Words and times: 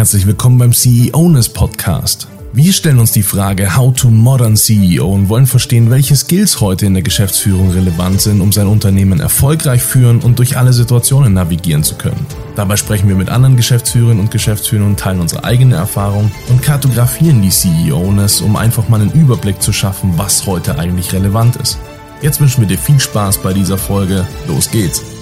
Herzlich 0.00 0.26
willkommen 0.26 0.56
beim 0.56 0.72
CEOness 0.72 1.50
Podcast. 1.50 2.26
Wir 2.54 2.72
stellen 2.72 3.00
uns 3.00 3.12
die 3.12 3.22
Frage 3.22 3.76
How 3.76 3.94
to 3.94 4.08
Modern 4.08 4.56
CEO 4.56 5.06
und 5.06 5.28
wollen 5.28 5.44
verstehen, 5.44 5.90
welche 5.90 6.16
Skills 6.16 6.62
heute 6.62 6.86
in 6.86 6.94
der 6.94 7.02
Geschäftsführung 7.02 7.70
relevant 7.72 8.22
sind, 8.22 8.40
um 8.40 8.50
sein 8.50 8.66
Unternehmen 8.66 9.20
erfolgreich 9.20 9.82
führen 9.82 10.20
und 10.20 10.38
durch 10.38 10.56
alle 10.56 10.72
Situationen 10.72 11.34
navigieren 11.34 11.82
zu 11.84 11.96
können. 11.96 12.24
Dabei 12.56 12.78
sprechen 12.78 13.10
wir 13.10 13.14
mit 13.14 13.28
anderen 13.28 13.56
Geschäftsführerinnen 13.56 14.20
und 14.20 14.30
Geschäftsführern 14.30 14.86
und 14.86 14.98
teilen 14.98 15.20
unsere 15.20 15.44
eigene 15.44 15.76
Erfahrung 15.76 16.30
und 16.48 16.62
kartografieren 16.62 17.42
die 17.42 17.50
CEOness, 17.50 18.40
um 18.40 18.56
einfach 18.56 18.88
mal 18.88 19.02
einen 19.02 19.12
Überblick 19.12 19.60
zu 19.60 19.74
schaffen, 19.74 20.14
was 20.16 20.46
heute 20.46 20.78
eigentlich 20.78 21.12
relevant 21.12 21.56
ist. 21.56 21.78
Jetzt 22.22 22.40
wünschen 22.40 22.62
wir 22.62 22.68
dir 22.68 22.78
viel 22.78 22.98
Spaß 22.98 23.42
bei 23.42 23.52
dieser 23.52 23.76
Folge. 23.76 24.26
Los 24.48 24.70
geht's! 24.70 25.19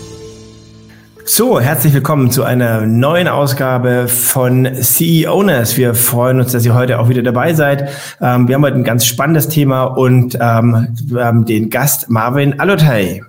So, 1.30 1.60
herzlich 1.60 1.92
willkommen 1.92 2.30
zu 2.30 2.42
einer 2.42 2.86
neuen 2.86 3.28
Ausgabe 3.28 4.08
von 4.08 4.66
CEOness. 4.74 5.77
Wir 5.77 5.95
freuen 5.95 6.41
uns, 6.41 6.52
dass 6.52 6.64
ihr 6.64 6.73
heute 6.73 6.98
auch 6.98 7.10
wieder 7.10 7.23
dabei 7.23 7.52
seid. 7.52 7.91
Ähm, 8.23 8.48
wir 8.48 8.54
haben 8.54 8.62
heute 8.62 8.77
ein 8.77 8.82
ganz 8.82 9.04
spannendes 9.04 9.46
Thema 9.46 9.84
und 9.84 10.37
ähm, 10.41 10.88
wir 11.04 11.27
haben 11.27 11.45
den 11.45 11.68
Gast 11.68 12.09
Marvin 12.09 12.59
Alotay. 12.59 13.23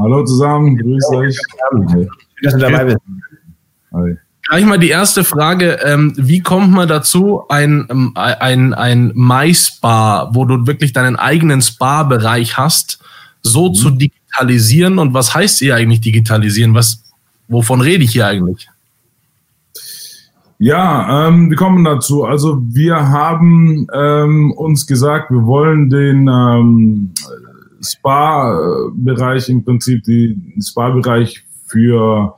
Hallo 0.00 0.24
zusammen, 0.24 0.76
grüß 0.78 1.10
euch. 1.14 1.38
Schön, 1.70 2.08
dass 2.42 2.54
du 2.54 2.58
dabei 2.58 2.84
bist. 2.86 2.98
Hi. 3.94 4.16
Gleich 4.48 4.64
mal 4.64 4.78
die 4.80 4.90
erste 4.90 5.22
Frage. 5.22 5.78
Ähm, 5.84 6.14
wie 6.16 6.40
kommt 6.40 6.72
man 6.72 6.88
dazu, 6.88 7.44
ein, 7.48 7.86
ähm, 7.88 8.12
ein, 8.16 8.74
ein 8.74 9.12
MySpa, 9.14 10.30
wo 10.34 10.44
du 10.44 10.66
wirklich 10.66 10.92
deinen 10.92 11.14
eigenen 11.14 11.62
Spa-Bereich 11.62 12.58
hast, 12.58 12.98
so 13.42 13.68
mhm. 13.68 13.74
zu 13.74 13.90
digitalisieren? 13.90 14.98
Und 14.98 15.14
was 15.14 15.36
heißt 15.36 15.60
hier 15.60 15.76
eigentlich 15.76 16.00
digitalisieren? 16.00 16.74
Was, 16.74 17.04
Wovon 17.48 17.80
rede 17.80 18.04
ich 18.04 18.12
hier 18.12 18.26
eigentlich? 18.26 18.68
Ja, 20.58 21.28
ähm, 21.28 21.50
wir 21.50 21.56
kommen 21.56 21.84
dazu. 21.84 22.24
Also 22.24 22.60
wir 22.68 23.08
haben 23.08 23.86
ähm, 23.92 24.52
uns 24.52 24.86
gesagt, 24.86 25.30
wir 25.30 25.46
wollen 25.46 25.88
den 25.88 26.28
ähm, 26.28 27.10
Spa-Bereich 27.80 29.48
im 29.48 29.64
Prinzip, 29.64 30.02
den 30.04 30.54
Spa-Bereich 30.60 31.44
für 31.66 32.34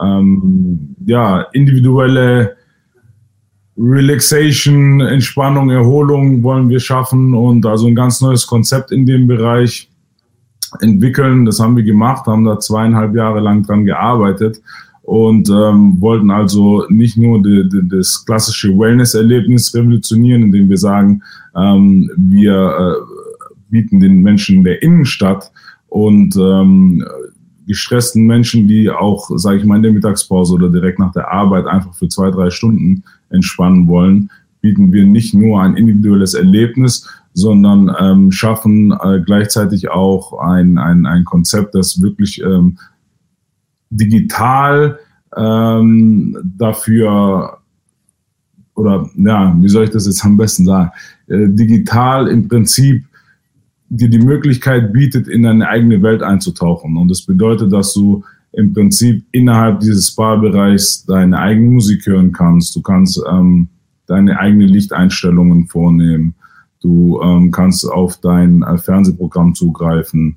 ähm, 0.00 0.94
ja, 1.04 1.40
individuelle 1.52 2.56
Relaxation, 3.76 5.00
Entspannung, 5.00 5.70
Erholung 5.70 6.44
wollen 6.44 6.68
wir 6.68 6.78
schaffen 6.78 7.34
und 7.34 7.66
also 7.66 7.88
ein 7.88 7.96
ganz 7.96 8.20
neues 8.20 8.46
Konzept 8.46 8.92
in 8.92 9.04
dem 9.04 9.26
Bereich 9.26 9.90
entwickeln. 10.80 11.44
Das 11.44 11.60
haben 11.60 11.76
wir 11.76 11.82
gemacht, 11.82 12.26
haben 12.26 12.44
da 12.44 12.58
zweieinhalb 12.58 13.14
Jahre 13.14 13.40
lang 13.40 13.62
dran 13.62 13.84
gearbeitet 13.84 14.60
und 15.02 15.50
ähm, 15.50 16.00
wollten 16.00 16.30
also 16.30 16.86
nicht 16.88 17.16
nur 17.16 17.42
die, 17.42 17.68
die, 17.68 17.88
das 17.88 18.24
klassische 18.24 18.76
Wellness-Erlebnis 18.76 19.74
revolutionieren, 19.74 20.44
indem 20.44 20.68
wir 20.68 20.78
sagen, 20.78 21.22
ähm, 21.54 22.10
wir 22.16 22.54
äh, 22.54 23.14
bieten 23.68 24.00
den 24.00 24.22
Menschen 24.22 24.58
in 24.58 24.64
der 24.64 24.82
Innenstadt 24.82 25.52
und 25.88 26.34
ähm, 26.36 27.04
gestressten 27.66 28.26
Menschen, 28.26 28.66
die 28.66 28.90
auch, 28.90 29.30
sage 29.36 29.58
ich 29.58 29.64
mal, 29.64 29.76
in 29.76 29.82
der 29.82 29.92
Mittagspause 29.92 30.54
oder 30.54 30.70
direkt 30.70 30.98
nach 30.98 31.12
der 31.12 31.30
Arbeit 31.30 31.66
einfach 31.66 31.94
für 31.94 32.08
zwei, 32.08 32.30
drei 32.30 32.50
Stunden 32.50 33.04
entspannen 33.30 33.86
wollen, 33.88 34.30
bieten 34.60 34.92
wir 34.92 35.04
nicht 35.04 35.34
nur 35.34 35.60
ein 35.60 35.76
individuelles 35.76 36.34
Erlebnis, 36.34 37.06
sondern 37.34 37.94
ähm, 38.00 38.32
schaffen 38.32 38.92
äh, 38.92 39.20
gleichzeitig 39.20 39.90
auch 39.90 40.38
ein, 40.38 40.78
ein, 40.78 41.04
ein 41.04 41.24
Konzept, 41.24 41.74
das 41.74 42.00
wirklich 42.00 42.40
ähm, 42.42 42.78
digital 43.90 44.98
ähm, 45.36 46.36
dafür 46.56 47.58
oder 48.76 49.08
ja, 49.16 49.56
wie 49.60 49.68
soll 49.68 49.84
ich 49.84 49.90
das 49.90 50.06
jetzt 50.06 50.24
am 50.24 50.36
besten 50.36 50.64
sagen, 50.64 50.90
äh, 51.26 51.48
digital 51.48 52.28
im 52.28 52.48
Prinzip 52.48 53.04
dir 53.88 54.08
die 54.08 54.18
Möglichkeit 54.18 54.92
bietet, 54.92 55.28
in 55.28 55.42
deine 55.42 55.68
eigene 55.68 56.02
Welt 56.02 56.22
einzutauchen. 56.22 56.96
Und 56.96 57.08
das 57.08 57.22
bedeutet, 57.22 57.72
dass 57.72 57.92
du 57.94 58.24
im 58.52 58.72
Prinzip 58.72 59.24
innerhalb 59.32 59.80
dieses 59.80 60.08
Spa-Bereichs 60.08 61.04
deine 61.06 61.38
eigene 61.38 61.70
Musik 61.70 62.06
hören 62.06 62.32
kannst. 62.32 62.74
Du 62.74 62.82
kannst 62.82 63.20
ähm, 63.28 63.68
deine 64.06 64.38
eigenen 64.38 64.68
Lichteinstellungen 64.68 65.66
vornehmen. 65.66 66.34
Du 66.84 67.18
ähm, 67.22 67.50
kannst 67.50 67.90
auf 67.90 68.18
dein 68.18 68.62
äh, 68.62 68.76
Fernsehprogramm 68.76 69.54
zugreifen 69.54 70.36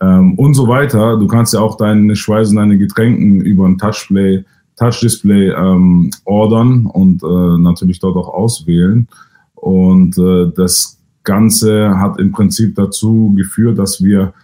ähm, 0.00 0.34
und 0.38 0.54
so 0.54 0.68
weiter. 0.68 1.16
Du 1.18 1.26
kannst 1.26 1.54
ja 1.54 1.60
auch 1.60 1.76
deine 1.76 2.14
Speisen, 2.14 2.54
deine 2.54 2.78
Getränken 2.78 3.40
über 3.40 3.66
ein 3.66 3.78
Touchplay, 3.78 4.44
Touchdisplay 4.76 5.48
ähm, 5.50 6.12
ordern 6.24 6.86
und 6.86 7.24
äh, 7.24 7.58
natürlich 7.58 7.98
dort 7.98 8.16
auch 8.16 8.28
auswählen. 8.28 9.08
Und 9.56 10.16
äh, 10.18 10.52
das 10.54 11.00
Ganze 11.24 11.98
hat 11.98 12.20
im 12.20 12.30
Prinzip 12.30 12.76
dazu 12.76 13.34
geführt, 13.36 13.76
dass 13.76 14.04
wir 14.04 14.34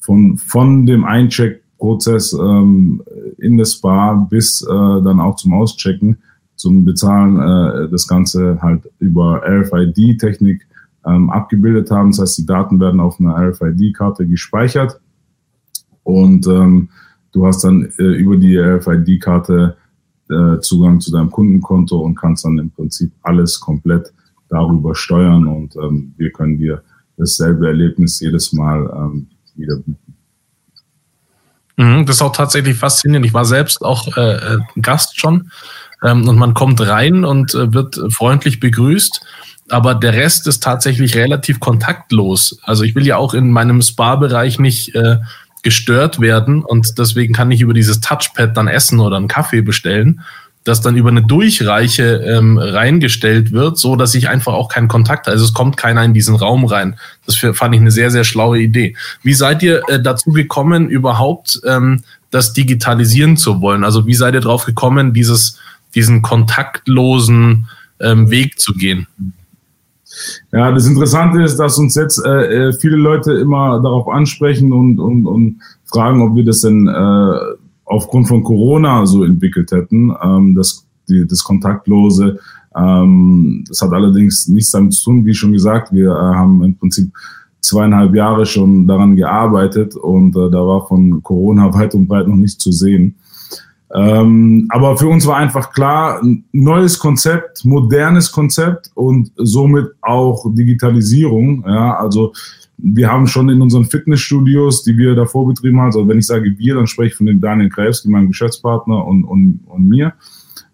von, 0.00 0.36
von 0.36 0.84
dem 0.84 1.04
Eincheckprozess 1.04 2.32
ähm, 2.32 3.04
in 3.38 3.56
das 3.56 3.74
Spa 3.74 4.14
bis 4.14 4.62
äh, 4.62 4.66
dann 4.66 5.20
auch 5.20 5.36
zum 5.36 5.52
Auschecken, 5.52 6.18
zum 6.56 6.84
Bezahlen, 6.84 7.36
äh, 7.38 7.88
das 7.88 8.08
Ganze 8.08 8.58
halt 8.60 8.82
über 8.98 9.42
RFID-Technik 9.46 10.67
ähm, 11.06 11.30
abgebildet 11.30 11.90
haben. 11.90 12.10
Das 12.10 12.20
heißt, 12.20 12.38
die 12.38 12.46
Daten 12.46 12.80
werden 12.80 13.00
auf 13.00 13.20
einer 13.20 13.36
RFID-Karte 13.36 14.26
gespeichert 14.26 15.00
und 16.02 16.46
ähm, 16.46 16.88
du 17.32 17.46
hast 17.46 17.64
dann 17.64 17.92
äh, 17.98 18.02
über 18.02 18.36
die 18.36 18.56
RFID-Karte 18.56 19.76
äh, 20.30 20.60
Zugang 20.60 21.00
zu 21.00 21.10
deinem 21.10 21.30
Kundenkonto 21.30 21.98
und 21.98 22.14
kannst 22.14 22.44
dann 22.44 22.58
im 22.58 22.70
Prinzip 22.70 23.12
alles 23.22 23.60
komplett 23.60 24.12
darüber 24.48 24.94
steuern 24.94 25.46
und 25.46 25.76
ähm, 25.76 26.14
wir 26.16 26.30
können 26.32 26.58
dir 26.58 26.82
dasselbe 27.16 27.66
Erlebnis 27.66 28.20
jedes 28.20 28.52
Mal 28.52 28.90
ähm, 28.94 29.26
wieder 29.54 29.76
bieten. 29.76 30.14
Mhm, 31.76 32.06
das 32.06 32.16
ist 32.16 32.22
auch 32.22 32.32
tatsächlich 32.32 32.76
faszinierend. 32.76 33.26
Ich 33.26 33.34
war 33.34 33.44
selbst 33.44 33.84
auch 33.84 34.16
äh, 34.16 34.54
äh 34.54 34.58
Gast 34.80 35.20
schon 35.20 35.50
ähm, 36.02 36.28
und 36.28 36.38
man 36.38 36.54
kommt 36.54 36.80
rein 36.80 37.24
und 37.24 37.54
äh, 37.54 37.72
wird 37.72 38.00
freundlich 38.10 38.60
begrüßt 38.60 39.20
aber 39.70 39.94
der 39.94 40.14
Rest 40.14 40.46
ist 40.46 40.62
tatsächlich 40.62 41.16
relativ 41.16 41.60
kontaktlos. 41.60 42.58
Also 42.62 42.84
ich 42.84 42.94
will 42.94 43.06
ja 43.06 43.16
auch 43.16 43.34
in 43.34 43.50
meinem 43.50 43.82
Spa-Bereich 43.82 44.58
nicht 44.58 44.94
äh, 44.94 45.18
gestört 45.62 46.20
werden 46.20 46.64
und 46.64 46.98
deswegen 46.98 47.34
kann 47.34 47.50
ich 47.50 47.60
über 47.60 47.74
dieses 47.74 48.00
Touchpad 48.00 48.56
dann 48.56 48.68
essen 48.68 49.00
oder 49.00 49.16
einen 49.16 49.28
Kaffee 49.28 49.60
bestellen, 49.60 50.22
das 50.64 50.80
dann 50.80 50.96
über 50.96 51.08
eine 51.08 51.22
Durchreiche 51.22 52.16
ähm, 52.26 52.58
reingestellt 52.58 53.52
wird, 53.52 53.78
so 53.78 53.96
dass 53.96 54.14
ich 54.14 54.28
einfach 54.28 54.52
auch 54.52 54.68
keinen 54.68 54.88
Kontakt, 54.88 55.28
also 55.28 55.44
es 55.44 55.54
kommt 55.54 55.76
keiner 55.76 56.04
in 56.04 56.14
diesen 56.14 56.36
Raum 56.36 56.64
rein. 56.64 56.96
Das 57.26 57.36
fand 57.36 57.74
ich 57.74 57.80
eine 57.80 57.90
sehr, 57.90 58.10
sehr 58.10 58.24
schlaue 58.24 58.60
Idee. 58.60 58.94
Wie 59.22 59.34
seid 59.34 59.62
ihr 59.62 59.82
äh, 59.88 60.00
dazu 60.00 60.32
gekommen, 60.32 60.88
überhaupt 60.88 61.60
ähm, 61.66 62.04
das 62.30 62.52
digitalisieren 62.52 63.36
zu 63.36 63.60
wollen? 63.60 63.82
Also 63.82 64.06
wie 64.06 64.14
seid 64.14 64.34
ihr 64.34 64.40
drauf 64.40 64.66
gekommen, 64.66 65.14
dieses, 65.14 65.58
diesen 65.94 66.22
kontaktlosen 66.22 67.68
ähm, 68.00 68.30
Weg 68.30 68.60
zu 68.60 68.74
gehen? 68.74 69.06
Ja, 70.52 70.72
das 70.72 70.86
Interessante 70.86 71.42
ist, 71.42 71.56
dass 71.56 71.78
uns 71.78 71.94
jetzt 71.94 72.24
äh, 72.24 72.68
äh, 72.68 72.72
viele 72.72 72.96
Leute 72.96 73.32
immer 73.32 73.80
darauf 73.80 74.08
ansprechen 74.08 74.72
und, 74.72 74.98
und, 74.98 75.26
und 75.26 75.60
fragen, 75.84 76.22
ob 76.22 76.34
wir 76.34 76.44
das 76.44 76.60
denn 76.60 76.88
äh, 76.88 77.38
aufgrund 77.84 78.28
von 78.28 78.42
Corona 78.42 79.06
so 79.06 79.24
entwickelt 79.24 79.70
hätten, 79.72 80.14
ähm, 80.22 80.54
das, 80.54 80.86
die, 81.08 81.26
das 81.26 81.44
Kontaktlose. 81.44 82.38
Ähm, 82.76 83.64
das 83.68 83.82
hat 83.82 83.92
allerdings 83.92 84.48
nichts 84.48 84.70
damit 84.70 84.94
zu 84.94 85.04
tun, 85.04 85.24
wie 85.24 85.34
schon 85.34 85.52
gesagt, 85.52 85.92
wir 85.92 86.10
äh, 86.10 86.34
haben 86.34 86.62
im 86.62 86.76
Prinzip 86.76 87.12
zweieinhalb 87.60 88.14
Jahre 88.14 88.46
schon 88.46 88.86
daran 88.86 89.16
gearbeitet 89.16 89.96
und 89.96 90.36
äh, 90.36 90.50
da 90.50 90.66
war 90.66 90.86
von 90.86 91.22
Corona 91.22 91.72
weit 91.78 91.94
und 91.94 92.06
breit 92.06 92.28
noch 92.28 92.36
nichts 92.36 92.58
zu 92.58 92.72
sehen. 92.72 93.16
Ähm, 93.94 94.66
aber 94.70 94.96
für 94.98 95.08
uns 95.08 95.26
war 95.26 95.36
einfach 95.36 95.72
klar, 95.72 96.22
neues 96.52 96.98
Konzept, 96.98 97.64
modernes 97.64 98.30
Konzept 98.30 98.90
und 98.94 99.32
somit 99.36 99.86
auch 100.02 100.44
Digitalisierung. 100.54 101.64
Ja, 101.66 101.96
also 101.96 102.32
wir 102.76 103.10
haben 103.10 103.26
schon 103.26 103.48
in 103.48 103.60
unseren 103.60 103.86
Fitnessstudios, 103.86 104.84
die 104.84 104.96
wir 104.96 105.14
davor 105.14 105.48
betrieben 105.48 105.78
haben, 105.78 105.86
also 105.86 106.06
wenn 106.06 106.18
ich 106.18 106.26
sage 106.26 106.54
wir, 106.58 106.74
dann 106.74 106.86
spreche 106.86 107.08
ich 107.08 107.16
von 107.16 107.26
dem 107.26 107.40
Daniel 107.40 107.70
Krebs, 107.70 108.04
meinem 108.04 108.28
Geschäftspartner 108.28 109.04
und, 109.06 109.24
und, 109.24 109.60
und 109.66 109.88
mir. 109.88 110.12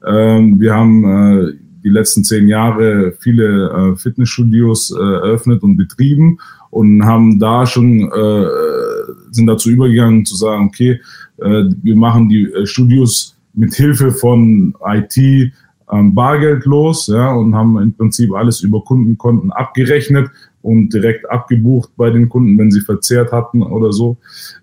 Ähm, 0.06 0.60
wir 0.60 0.74
haben 0.74 1.04
äh, 1.04 1.52
die 1.82 1.90
letzten 1.90 2.24
zehn 2.24 2.48
Jahre 2.48 3.12
viele 3.20 3.70
äh, 3.70 3.96
Fitnessstudios 3.96 4.90
äh, 4.90 5.00
eröffnet 5.00 5.62
und 5.62 5.76
betrieben 5.76 6.38
und 6.70 7.04
haben 7.04 7.38
da 7.38 7.66
schon, 7.66 8.10
äh, 8.10 8.46
sind 9.34 9.46
dazu 9.46 9.70
übergegangen 9.70 10.24
zu 10.24 10.36
sagen, 10.36 10.66
okay, 10.66 11.00
äh, 11.38 11.64
wir 11.82 11.96
machen 11.96 12.28
die 12.28 12.44
äh, 12.44 12.66
Studios 12.66 13.36
mit 13.52 13.74
Hilfe 13.74 14.12
von 14.12 14.74
IT 14.84 15.16
ähm, 15.16 16.14
bargeldlos 16.14 17.08
ja, 17.08 17.32
und 17.32 17.54
haben 17.54 17.78
im 17.78 17.94
Prinzip 17.94 18.32
alles 18.32 18.60
über 18.62 18.82
Kundenkonten 18.82 19.52
abgerechnet 19.52 20.30
und 20.62 20.92
direkt 20.94 21.30
abgebucht 21.30 21.90
bei 21.96 22.10
den 22.10 22.28
Kunden, 22.28 22.58
wenn 22.58 22.70
sie 22.70 22.80
verzehrt 22.80 23.32
hatten 23.32 23.62
oder 23.62 23.92
so. 23.92 24.16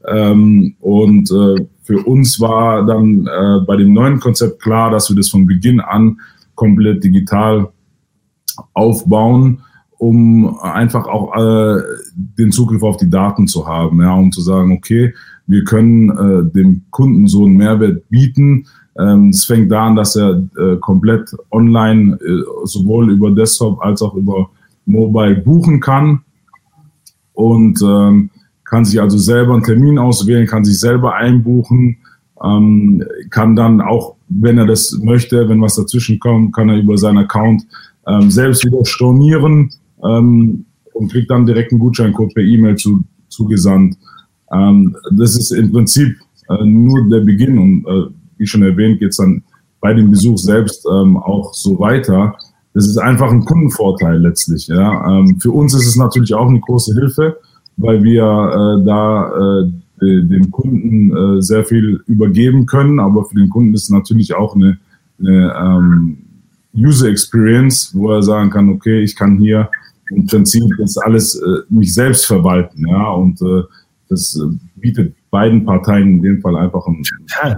Ähm, 0.08 0.76
und 0.80 1.30
äh, 1.32 1.66
für 1.84 2.00
uns 2.06 2.40
war 2.40 2.86
dann 2.86 3.28
bei 3.68 3.76
dem 3.76 3.92
neuen 3.92 4.20
Konzept 4.20 4.62
klar, 4.62 4.92
dass 4.92 5.10
wir 5.10 5.16
das 5.18 5.30
von 5.30 5.46
Beginn 5.46 5.82
an 5.82 6.22
komplett 6.56 7.04
digital 7.04 7.70
aufbauen, 8.74 9.62
um 10.02 10.58
einfach 10.62 11.06
auch 11.06 11.32
äh, 11.36 11.80
den 12.16 12.52
Zugriff 12.52 12.82
auf 12.82 12.98
die 12.98 13.12
Daten 13.12 13.48
zu 13.48 13.68
haben, 13.68 14.02
ja, 14.02 14.16
um 14.16 14.32
zu 14.32 14.42
sagen, 14.42 14.72
okay, 14.72 15.14
wir 15.46 15.64
können 15.64 16.10
äh, 16.10 16.52
dem 16.52 16.82
Kunden 16.90 17.28
so 17.28 17.46
einen 17.46 17.56
Mehrwert 17.56 18.10
bieten. 18.10 18.66
Ähm, 18.98 19.30
es 19.30 19.46
fängt 19.46 19.72
da 19.72 19.86
an, 19.86 19.96
dass 19.96 20.16
er 20.16 20.42
äh, 20.58 20.78
komplett 20.78 21.30
online 21.52 22.16
äh, 22.16 22.44
sowohl 22.64 23.12
über 23.12 23.30
Desktop 23.30 23.80
als 23.80 24.02
auch 24.02 24.16
über 24.16 24.50
Mobile 24.88 25.36
buchen 25.36 25.80
kann 25.80 26.22
und 27.34 27.80
ähm, 27.84 28.32
kann 28.64 28.86
sich 28.86 29.00
also 29.00 29.20
selber 29.20 29.54
einen 29.54 29.64
Termin 29.64 30.00
auswählen, 30.00 30.48
kann 30.48 30.66
sich 30.66 30.80
selber 30.80 31.14
einbuchen, 31.14 31.98
ähm, 32.44 33.04
kann 33.30 33.56
dann 33.56 33.82
auch, 33.82 34.16
wenn 34.30 34.58
er 34.58 34.66
das 34.66 34.98
möchte, 35.00 35.48
wenn 35.48 35.62
was 35.62 35.76
dazwischen 35.76 36.20
kommt, 36.20 36.56
kann 36.56 36.70
er 36.70 36.78
über 36.78 36.98
seinen 36.98 37.20
Account 37.20 37.68
ähm, 38.08 38.32
selbst 38.32 38.66
wieder 38.66 38.84
stornieren 38.84 39.70
ähm, 40.04 40.66
und 40.94 41.12
kriegt 41.12 41.32
dann 41.32 41.46
direkt 41.46 41.72
einen 41.72 41.80
Gutscheincode 41.80 42.34
per 42.34 42.44
E-Mail 42.44 42.76
zu, 42.76 43.04
zugesandt. 43.30 43.98
Ähm, 44.52 44.96
das 45.12 45.38
ist 45.38 45.52
im 45.52 45.72
Prinzip 45.72 46.18
äh, 46.50 46.66
nur 46.66 47.08
der 47.10 47.22
Beginn 47.22 47.58
und 47.58 47.86
äh, 47.88 48.10
wie 48.38 48.48
schon 48.48 48.64
erwähnt, 48.64 49.00
geht 49.00 49.10
es 49.10 49.18
dann 49.18 49.44
bei 49.80 49.94
dem 49.94 50.12
Besuch 50.12 50.38
selbst 50.38 50.86
ähm, 50.92 51.18
auch 51.18 51.54
so 51.54 51.80
weiter. 51.80 52.36
Das 52.74 52.88
ist 52.88 52.98
einfach 52.98 53.32
ein 53.32 53.46
Kundenvorteil 53.46 54.20
letztlich. 54.20 54.68
Ja. 54.68 55.20
Ähm, 55.20 55.40
für 55.40 55.52
uns 55.52 55.74
ist 55.74 55.88
es 55.88 55.96
natürlich 55.96 56.34
auch 56.34 56.48
eine 56.48 56.60
große 56.60 56.94
Hilfe, 56.94 57.38
weil 57.78 58.04
wir 58.04 58.24
äh, 58.24 58.86
da 58.86 59.62
äh, 59.62 59.72
dem 60.02 60.50
Kunden 60.50 61.16
äh, 61.16 61.42
sehr 61.42 61.64
viel 61.64 62.02
übergeben 62.08 62.66
können, 62.66 63.00
aber 63.00 63.26
für 63.26 63.36
den 63.36 63.50
Kunden 63.50 63.76
ist 63.76 63.84
es 63.84 63.90
natürlich 63.90 64.34
auch 64.34 64.56
eine, 64.56 64.80
eine 65.20 65.54
ähm, 65.56 66.18
User 66.76 67.10
Experience, 67.10 67.92
wo 67.94 68.12
er 68.12 68.24
sagen 68.24 68.50
kann, 68.50 68.70
okay, 68.70 69.02
ich 69.02 69.16
kann 69.16 69.38
hier 69.38 69.70
im 70.12 70.26
Prinzip 70.26 70.64
das 70.78 70.98
alles 70.98 71.36
äh, 71.36 71.62
mich 71.70 71.94
selbst 71.94 72.26
verwalten, 72.26 72.88
ja, 72.88 73.12
und 73.12 73.42
äh, 73.42 73.64
das 74.10 74.36
äh, 74.36 74.58
bietet 74.76 75.16
beiden 75.32 75.66
Parteien 75.66 76.18
in 76.18 76.22
dem 76.22 76.42
Fall 76.42 76.58
einfach 76.58 76.86
ein. 76.86 77.02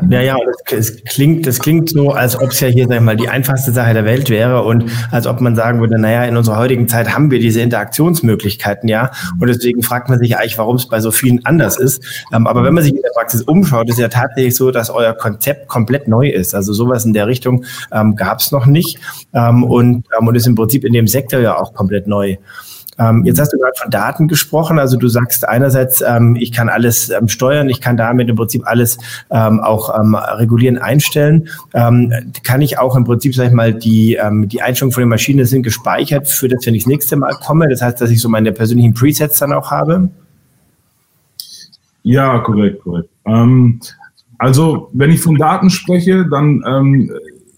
Ja, 0.09 0.21
ja, 0.21 0.37
das, 0.69 1.03
klingt, 1.05 1.47
das 1.47 1.57
klingt 1.57 1.89
so, 1.89 2.11
als 2.11 2.39
ob 2.39 2.51
es 2.51 2.59
ja 2.59 2.67
hier, 2.67 2.87
sag 2.87 2.97
ich 2.97 3.01
mal, 3.01 3.15
die 3.15 3.27
einfachste 3.27 3.71
Sache 3.71 3.93
der 3.93 4.05
Welt 4.05 4.29
wäre 4.29 4.63
und 4.63 4.85
als 5.09 5.25
ob 5.25 5.41
man 5.41 5.55
sagen 5.55 5.79
würde, 5.79 5.99
naja, 5.99 6.23
in 6.25 6.37
unserer 6.37 6.57
heutigen 6.57 6.87
Zeit 6.87 7.13
haben 7.15 7.31
wir 7.31 7.39
diese 7.39 7.61
Interaktionsmöglichkeiten, 7.61 8.87
ja. 8.87 9.09
Und 9.39 9.47
deswegen 9.47 9.81
fragt 9.81 10.07
man 10.07 10.19
sich 10.19 10.37
eigentlich, 10.37 10.59
warum 10.59 10.75
es 10.75 10.87
bei 10.87 10.99
so 10.99 11.09
vielen 11.09 11.43
anders 11.45 11.77
ist. 11.77 12.25
Ähm, 12.31 12.45
aber 12.45 12.63
wenn 12.63 12.75
man 12.75 12.83
sich 12.83 12.93
in 12.93 13.01
der 13.01 13.11
Praxis 13.15 13.41
umschaut, 13.41 13.89
ist 13.89 13.97
ja 13.97 14.07
tatsächlich 14.07 14.55
so, 14.55 14.69
dass 14.69 14.91
euer 14.91 15.13
Konzept 15.13 15.67
komplett 15.67 16.07
neu 16.07 16.29
ist. 16.29 16.53
Also 16.53 16.73
sowas 16.73 17.05
in 17.05 17.13
der 17.13 17.25
Richtung 17.25 17.65
ähm, 17.91 18.15
gab 18.15 18.39
es 18.39 18.51
noch 18.51 18.67
nicht 18.67 18.99
ähm, 19.33 19.63
und, 19.63 20.05
ähm, 20.19 20.27
und 20.27 20.35
ist 20.35 20.45
im 20.45 20.53
Prinzip 20.53 20.85
in 20.85 20.93
dem 20.93 21.07
Sektor 21.07 21.39
ja 21.39 21.57
auch 21.57 21.73
komplett 21.73 22.05
neu. 22.05 22.37
Ähm, 22.99 23.23
jetzt 23.25 23.39
hast 23.39 23.51
du 23.53 23.57
gerade 23.57 23.73
von 23.81 23.91
Daten 23.91 24.27
gesprochen. 24.27 24.79
Also 24.79 24.97
du 24.97 25.07
sagst 25.07 25.47
einerseits, 25.47 26.01
ähm, 26.01 26.35
ich 26.35 26.51
kann 26.51 26.69
alles 26.69 27.09
ähm, 27.09 27.27
steuern, 27.27 27.69
ich 27.69 27.81
kann 27.81 27.97
damit 27.97 28.29
im 28.29 28.35
Prinzip 28.35 28.65
alles 28.65 28.97
ähm, 29.29 29.59
auch 29.59 29.97
ähm, 29.99 30.15
regulieren, 30.15 30.77
einstellen. 30.77 31.49
Ähm, 31.73 32.13
kann 32.43 32.61
ich 32.61 32.77
auch 32.79 32.95
im 32.95 33.03
Prinzip, 33.03 33.35
sag 33.35 33.47
ich 33.47 33.53
mal, 33.53 33.73
die, 33.73 34.17
die 34.45 34.61
Einstellungen 34.61 34.93
von 34.93 35.01
den 35.01 35.09
Maschinen 35.09 35.45
sind 35.45 35.63
gespeichert, 35.63 36.27
für 36.27 36.47
das, 36.47 36.65
wenn 36.65 36.75
ich 36.75 36.83
das 36.83 36.89
nächste 36.89 37.15
Mal 37.15 37.33
komme. 37.33 37.67
Das 37.67 37.81
heißt, 37.81 37.99
dass 37.99 38.09
ich 38.09 38.21
so 38.21 38.29
meine 38.29 38.51
persönlichen 38.51 38.93
Presets 38.93 39.39
dann 39.39 39.53
auch 39.53 39.71
habe? 39.71 40.09
Ja, 42.03 42.39
korrekt, 42.39 42.83
korrekt. 42.83 43.09
also 44.37 44.89
wenn 44.93 45.11
ich 45.11 45.21
von 45.21 45.35
Daten 45.35 45.69
spreche, 45.69 46.25
dann 46.29 47.09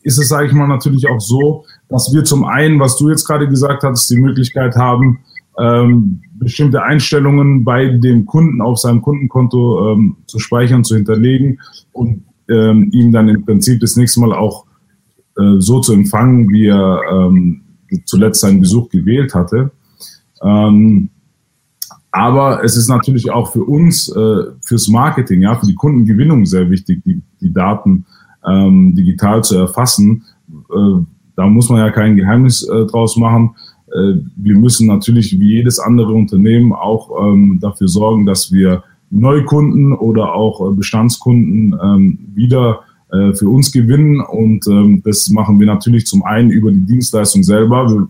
ist 0.03 0.19
es, 0.19 0.29
sage 0.29 0.47
ich 0.47 0.53
mal, 0.53 0.67
natürlich 0.67 1.07
auch 1.09 1.19
so, 1.19 1.65
dass 1.89 2.11
wir 2.13 2.23
zum 2.23 2.45
einen, 2.45 2.79
was 2.79 2.97
du 2.97 3.09
jetzt 3.09 3.25
gerade 3.25 3.47
gesagt 3.47 3.83
hast, 3.83 4.09
die 4.09 4.17
Möglichkeit 4.17 4.75
haben, 4.75 5.19
ähm, 5.57 6.21
bestimmte 6.33 6.83
Einstellungen 6.83 7.63
bei 7.63 7.87
dem 7.87 8.25
Kunden 8.25 8.61
auf 8.61 8.77
seinem 8.79 9.01
Kundenkonto 9.01 9.93
ähm, 9.93 10.17
zu 10.25 10.39
speichern, 10.39 10.83
zu 10.83 10.95
hinterlegen 10.95 11.59
und 11.93 12.23
ähm, 12.49 12.89
ihm 12.91 13.11
dann 13.11 13.29
im 13.29 13.45
Prinzip 13.45 13.79
das 13.79 13.95
nächste 13.95 14.19
Mal 14.19 14.33
auch 14.33 14.65
äh, 15.37 15.59
so 15.59 15.79
zu 15.79 15.93
empfangen, 15.93 16.49
wie 16.49 16.67
er 16.67 17.01
ähm, 17.09 17.61
zuletzt 18.05 18.41
seinen 18.41 18.59
Besuch 18.59 18.89
gewählt 18.89 19.33
hatte. 19.33 19.71
Ähm, 20.41 21.09
aber 22.11 22.63
es 22.63 22.77
ist 22.77 22.87
natürlich 22.87 23.31
auch 23.31 23.51
für 23.51 23.63
uns, 23.63 24.09
äh, 24.09 24.43
fürs 24.61 24.87
Marketing, 24.87 25.41
ja, 25.41 25.55
für 25.55 25.65
die 25.65 25.75
Kundengewinnung 25.75 26.45
sehr 26.45 26.69
wichtig, 26.69 27.03
die, 27.03 27.21
die 27.41 27.51
Daten 27.51 28.05
ähm, 28.45 28.95
digital 28.95 29.43
zu 29.43 29.57
erfassen. 29.57 30.23
Äh, 30.49 31.03
da 31.35 31.47
muss 31.47 31.69
man 31.69 31.79
ja 31.79 31.89
kein 31.91 32.15
Geheimnis 32.15 32.63
äh, 32.63 32.85
draus 32.85 33.17
machen. 33.17 33.55
Äh, 33.87 34.15
wir 34.35 34.57
müssen 34.57 34.87
natürlich 34.87 35.39
wie 35.39 35.55
jedes 35.55 35.79
andere 35.79 36.13
Unternehmen 36.13 36.73
auch 36.73 37.09
ähm, 37.21 37.59
dafür 37.61 37.87
sorgen, 37.87 38.25
dass 38.25 38.51
wir 38.51 38.83
Neukunden 39.11 39.93
oder 39.93 40.33
auch 40.33 40.69
äh, 40.69 40.73
Bestandskunden 40.73 41.79
ähm, 41.81 42.19
wieder 42.33 42.81
äh, 43.11 43.33
für 43.33 43.49
uns 43.49 43.71
gewinnen. 43.71 44.19
Und 44.21 44.67
ähm, 44.67 45.01
das 45.03 45.29
machen 45.29 45.59
wir 45.59 45.67
natürlich 45.67 46.05
zum 46.05 46.23
einen 46.23 46.51
über 46.51 46.71
die 46.71 46.85
Dienstleistung 46.85 47.43
selber. 47.43 47.89
Wir 47.89 48.07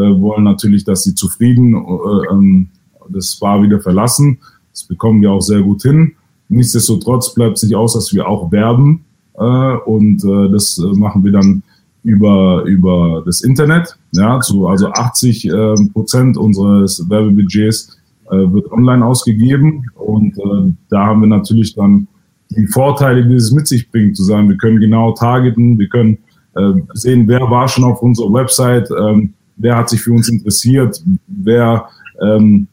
äh, 0.00 0.20
wollen 0.20 0.44
natürlich, 0.44 0.84
dass 0.84 1.02
sie 1.02 1.14
zufrieden 1.14 1.74
äh, 1.74 2.32
ähm, 2.32 2.68
das 3.08 3.32
Spa 3.32 3.62
wieder 3.62 3.80
verlassen. 3.80 4.38
Das 4.72 4.84
bekommen 4.84 5.20
wir 5.20 5.32
auch 5.32 5.42
sehr 5.42 5.62
gut 5.62 5.82
hin. 5.82 6.12
Nichtsdestotrotz 6.48 7.34
bleibt 7.34 7.58
es 7.58 7.62
nicht 7.64 7.74
aus, 7.74 7.94
dass 7.94 8.12
wir 8.14 8.28
auch 8.28 8.50
werben. 8.50 9.04
Äh, 9.34 9.76
und 9.84 10.24
äh, 10.24 10.50
das 10.50 10.78
machen 10.94 11.24
wir 11.24 11.32
dann 11.32 11.62
über, 12.02 12.64
über 12.64 13.22
das 13.24 13.42
Internet. 13.42 13.96
Ja, 14.12 14.40
zu, 14.40 14.66
also 14.66 14.90
80 14.90 15.46
äh, 15.46 15.74
Prozent 15.92 16.36
unseres 16.36 17.08
Werbebudgets 17.08 17.98
äh, 18.30 18.36
wird 18.36 18.70
online 18.72 19.04
ausgegeben. 19.04 19.86
Und 19.94 20.38
äh, 20.38 20.72
da 20.88 21.06
haben 21.06 21.20
wir 21.20 21.28
natürlich 21.28 21.74
dann 21.74 22.08
die 22.50 22.66
Vorteile, 22.66 23.26
die 23.26 23.34
es 23.34 23.52
mit 23.52 23.68
sich 23.68 23.90
bringt, 23.90 24.16
zu 24.16 24.24
sagen, 24.24 24.48
wir 24.48 24.56
können 24.56 24.80
genau 24.80 25.12
targeten, 25.12 25.78
wir 25.78 25.88
können 25.88 26.18
äh, 26.56 26.72
sehen, 26.94 27.28
wer 27.28 27.42
war 27.42 27.68
schon 27.68 27.84
auf 27.84 28.02
unserer 28.02 28.32
Website, 28.32 28.88
ähm, 28.90 29.34
wer 29.56 29.76
hat 29.76 29.88
sich 29.88 30.00
für 30.00 30.12
uns 30.12 30.28
interessiert, 30.28 31.00
wer 31.28 31.88
ähm, 32.20 32.66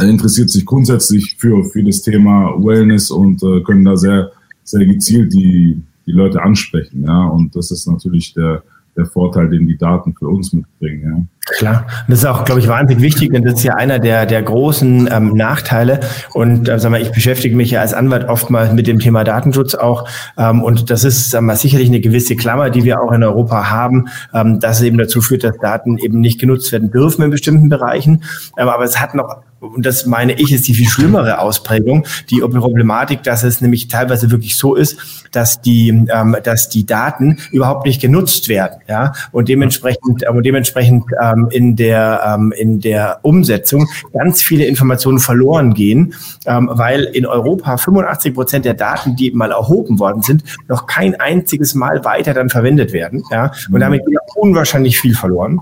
interessiert 0.00 0.50
sich 0.50 0.64
grundsätzlich 0.64 1.36
für, 1.38 1.64
für 1.64 1.82
das 1.84 2.02
Thema 2.02 2.54
Wellness 2.58 3.10
und 3.10 3.42
äh, 3.42 3.60
können 3.60 3.84
da 3.84 3.96
sehr, 3.96 4.32
sehr 4.64 4.86
gezielt 4.86 5.32
die, 5.32 5.82
die 6.06 6.12
Leute 6.12 6.42
ansprechen. 6.42 7.04
Ja, 7.04 7.26
und 7.26 7.54
das 7.56 7.70
ist 7.70 7.86
natürlich 7.86 8.34
der, 8.34 8.62
der 8.96 9.06
Vorteil, 9.06 9.48
den 9.48 9.66
die 9.66 9.76
Daten 9.76 10.14
für 10.14 10.28
uns 10.28 10.52
mitbringen. 10.52 11.28
Klar, 11.46 11.86
das 12.08 12.20
ist 12.20 12.24
auch, 12.24 12.46
glaube 12.46 12.60
ich, 12.60 12.68
wahnsinnig 12.68 13.02
wichtig, 13.02 13.30
denn 13.32 13.44
das 13.44 13.54
ist 13.54 13.64
ja 13.64 13.74
einer 13.74 13.98
der, 13.98 14.24
der 14.24 14.42
großen 14.42 15.10
ähm, 15.12 15.34
Nachteile. 15.34 16.00
Und 16.32 16.70
äh, 16.70 16.78
sag 16.78 16.90
mal, 16.90 17.02
ich 17.02 17.12
beschäftige 17.12 17.54
mich 17.54 17.70
ja 17.70 17.82
als 17.82 17.92
Anwalt 17.92 18.30
oftmals 18.30 18.72
mit 18.72 18.86
dem 18.86 18.98
Thema 18.98 19.24
Datenschutz 19.24 19.74
auch. 19.74 20.08
Ähm, 20.38 20.62
und 20.62 20.88
das 20.88 21.04
ist 21.04 21.32
sag 21.32 21.42
mal, 21.42 21.54
sicherlich 21.54 21.88
eine 21.88 22.00
gewisse 22.00 22.34
Klammer, 22.34 22.70
die 22.70 22.84
wir 22.84 22.98
auch 22.98 23.12
in 23.12 23.22
Europa 23.22 23.68
haben, 23.70 24.08
ähm, 24.32 24.58
dass 24.58 24.78
es 24.78 24.84
eben 24.84 24.96
dazu 24.96 25.20
führt, 25.20 25.44
dass 25.44 25.58
Daten 25.58 25.98
eben 25.98 26.20
nicht 26.20 26.40
genutzt 26.40 26.72
werden 26.72 26.90
dürfen 26.90 27.22
in 27.22 27.30
bestimmten 27.30 27.68
Bereichen. 27.68 28.24
Ähm, 28.56 28.68
aber 28.68 28.84
es 28.84 28.98
hat 28.98 29.14
noch 29.14 29.42
und 29.72 29.86
das 29.86 30.06
meine 30.06 30.34
ich, 30.34 30.52
ist 30.52 30.68
die 30.68 30.74
viel 30.74 30.88
schlimmere 30.88 31.38
Ausprägung, 31.38 32.06
die 32.30 32.40
Problematik, 32.40 33.22
dass 33.22 33.44
es 33.44 33.60
nämlich 33.60 33.88
teilweise 33.88 34.30
wirklich 34.30 34.56
so 34.56 34.74
ist, 34.74 34.98
dass 35.32 35.60
die, 35.60 35.88
ähm, 35.88 36.36
dass 36.42 36.68
die 36.68 36.86
Daten 36.86 37.38
überhaupt 37.50 37.86
nicht 37.86 38.00
genutzt 38.00 38.48
werden, 38.48 38.80
ja, 38.88 39.12
und 39.32 39.48
dementsprechend, 39.48 40.22
äh, 40.22 40.28
und 40.28 40.44
dementsprechend 40.44 41.04
ähm, 41.34 41.48
in 41.50 41.76
der 41.76 42.22
ähm, 42.26 42.52
in 42.52 42.80
der 42.80 43.18
Umsetzung 43.22 43.88
ganz 44.12 44.42
viele 44.42 44.64
Informationen 44.66 45.18
verloren 45.18 45.74
gehen, 45.74 46.14
ähm, 46.46 46.68
weil 46.72 47.04
in 47.04 47.26
Europa 47.26 47.76
85 47.76 48.34
Prozent 48.34 48.64
der 48.64 48.74
Daten, 48.74 49.16
die 49.16 49.30
mal 49.32 49.50
erhoben 49.50 49.98
worden 49.98 50.22
sind, 50.22 50.44
noch 50.68 50.86
kein 50.86 51.18
einziges 51.20 51.74
Mal 51.74 52.04
weiter 52.04 52.34
dann 52.34 52.50
verwendet 52.50 52.92
werden, 52.92 53.22
ja, 53.30 53.52
und 53.70 53.80
damit 53.80 54.04
geht 54.06 54.18
unwahrscheinlich 54.36 54.98
viel 54.98 55.14
verloren. 55.14 55.60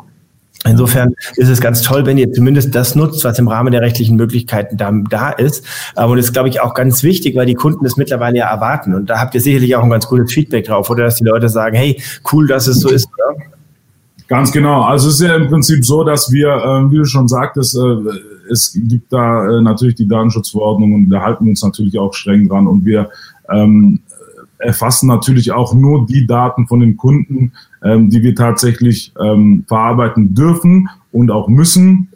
Insofern 0.64 1.14
ist 1.36 1.48
es 1.48 1.60
ganz 1.60 1.82
toll, 1.82 2.06
wenn 2.06 2.18
ihr 2.18 2.32
zumindest 2.32 2.74
das 2.74 2.94
nutzt, 2.94 3.24
was 3.24 3.38
im 3.38 3.48
Rahmen 3.48 3.72
der 3.72 3.80
rechtlichen 3.80 4.16
Möglichkeiten 4.16 4.76
da, 4.76 4.92
da 5.10 5.30
ist. 5.30 5.64
Und 5.96 6.16
das 6.16 6.26
ist, 6.26 6.32
glaube 6.32 6.48
ich, 6.50 6.60
auch 6.60 6.74
ganz 6.74 7.02
wichtig, 7.02 7.34
weil 7.34 7.46
die 7.46 7.54
Kunden 7.54 7.82
das 7.82 7.96
mittlerweile 7.96 8.38
ja 8.38 8.48
erwarten. 8.48 8.94
Und 8.94 9.10
da 9.10 9.18
habt 9.18 9.34
ihr 9.34 9.40
sicherlich 9.40 9.74
auch 9.74 9.82
ein 9.82 9.90
ganz 9.90 10.06
gutes 10.06 10.32
Feedback 10.32 10.66
drauf, 10.66 10.88
oder 10.88 11.04
dass 11.04 11.16
die 11.16 11.24
Leute 11.24 11.48
sagen, 11.48 11.76
hey, 11.76 12.00
cool, 12.32 12.46
dass 12.46 12.68
es 12.68 12.80
so 12.80 12.90
ist. 12.90 13.08
Oder? 13.08 13.44
Ganz 14.32 14.50
genau. 14.50 14.80
Also 14.80 15.08
es 15.08 15.20
ist 15.20 15.28
ja 15.28 15.36
im 15.36 15.48
Prinzip 15.48 15.84
so, 15.84 16.04
dass 16.04 16.32
wir, 16.32 16.48
äh, 16.48 16.90
wie 16.90 16.96
du 16.96 17.04
schon 17.04 17.28
sagtest, 17.28 17.76
äh, 17.76 18.50
es 18.50 18.72
gibt 18.88 19.12
da 19.12 19.46
äh, 19.46 19.60
natürlich 19.60 19.96
die 19.96 20.08
Datenschutzverordnung 20.08 20.94
und 20.94 21.10
da 21.10 21.20
halten 21.20 21.44
wir 21.44 21.50
uns 21.50 21.62
natürlich 21.62 21.98
auch 21.98 22.14
streng 22.14 22.48
dran. 22.48 22.66
Und 22.66 22.86
wir 22.86 23.10
ähm, 23.50 24.00
erfassen 24.56 25.06
natürlich 25.06 25.52
auch 25.52 25.74
nur 25.74 26.06
die 26.06 26.26
Daten 26.26 26.66
von 26.66 26.80
den 26.80 26.96
Kunden, 26.96 27.52
ähm, 27.84 28.08
die 28.08 28.22
wir 28.22 28.34
tatsächlich 28.34 29.12
ähm, 29.20 29.66
verarbeiten 29.68 30.34
dürfen 30.34 30.88
und 31.12 31.30
auch 31.30 31.48
müssen 31.48 32.08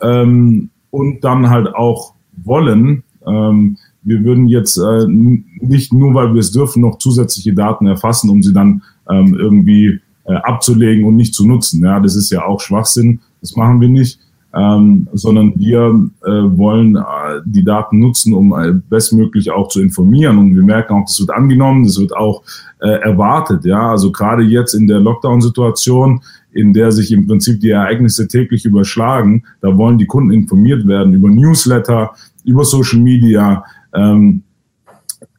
ähm, 0.00 0.70
und 0.92 1.24
dann 1.24 1.50
halt 1.50 1.74
auch 1.74 2.14
wollen. 2.44 3.02
Ähm, 3.26 3.78
wir 4.04 4.22
würden 4.22 4.46
jetzt 4.46 4.76
äh, 4.76 5.08
nicht 5.08 5.92
nur, 5.92 6.14
weil 6.14 6.34
wir 6.34 6.40
es 6.40 6.52
dürfen, 6.52 6.82
noch 6.82 6.98
zusätzliche 6.98 7.52
Daten 7.52 7.88
erfassen, 7.88 8.30
um 8.30 8.44
sie 8.44 8.52
dann 8.52 8.82
ähm, 9.10 9.34
irgendwie 9.34 10.00
äh, 10.24 10.34
abzulegen 10.34 11.04
und 11.04 11.16
nicht 11.16 11.34
zu 11.34 11.46
nutzen. 11.46 11.84
Ja, 11.84 12.00
das 12.00 12.16
ist 12.16 12.30
ja 12.30 12.44
auch 12.44 12.60
Schwachsinn. 12.60 13.20
Das 13.40 13.56
machen 13.56 13.80
wir 13.80 13.88
nicht. 13.88 14.18
Ähm, 14.56 15.08
sondern 15.12 15.52
wir 15.56 16.10
äh, 16.24 16.30
wollen 16.30 16.94
äh, 16.94 17.02
die 17.44 17.64
Daten 17.64 17.98
nutzen, 17.98 18.34
um 18.34 18.52
äh, 18.52 18.72
bestmöglich 18.72 19.50
auch 19.50 19.66
zu 19.66 19.82
informieren. 19.82 20.38
Und 20.38 20.54
wir 20.54 20.62
merken 20.62 20.92
auch, 20.94 21.06
das 21.06 21.18
wird 21.18 21.30
angenommen, 21.30 21.82
das 21.82 21.98
wird 21.98 22.14
auch 22.14 22.44
äh, 22.80 23.00
erwartet. 23.00 23.64
Ja, 23.64 23.90
also 23.90 24.12
gerade 24.12 24.44
jetzt 24.44 24.74
in 24.74 24.86
der 24.86 25.00
Lockdown-Situation, 25.00 26.20
in 26.52 26.72
der 26.72 26.92
sich 26.92 27.10
im 27.10 27.26
Prinzip 27.26 27.58
die 27.58 27.70
Ereignisse 27.70 28.28
täglich 28.28 28.64
überschlagen, 28.64 29.42
da 29.60 29.76
wollen 29.76 29.98
die 29.98 30.06
Kunden 30.06 30.30
informiert 30.30 30.86
werden 30.86 31.14
über 31.14 31.28
Newsletter, 31.28 32.12
über 32.44 32.64
Social 32.64 33.00
Media. 33.00 33.64
Ähm, 33.92 34.43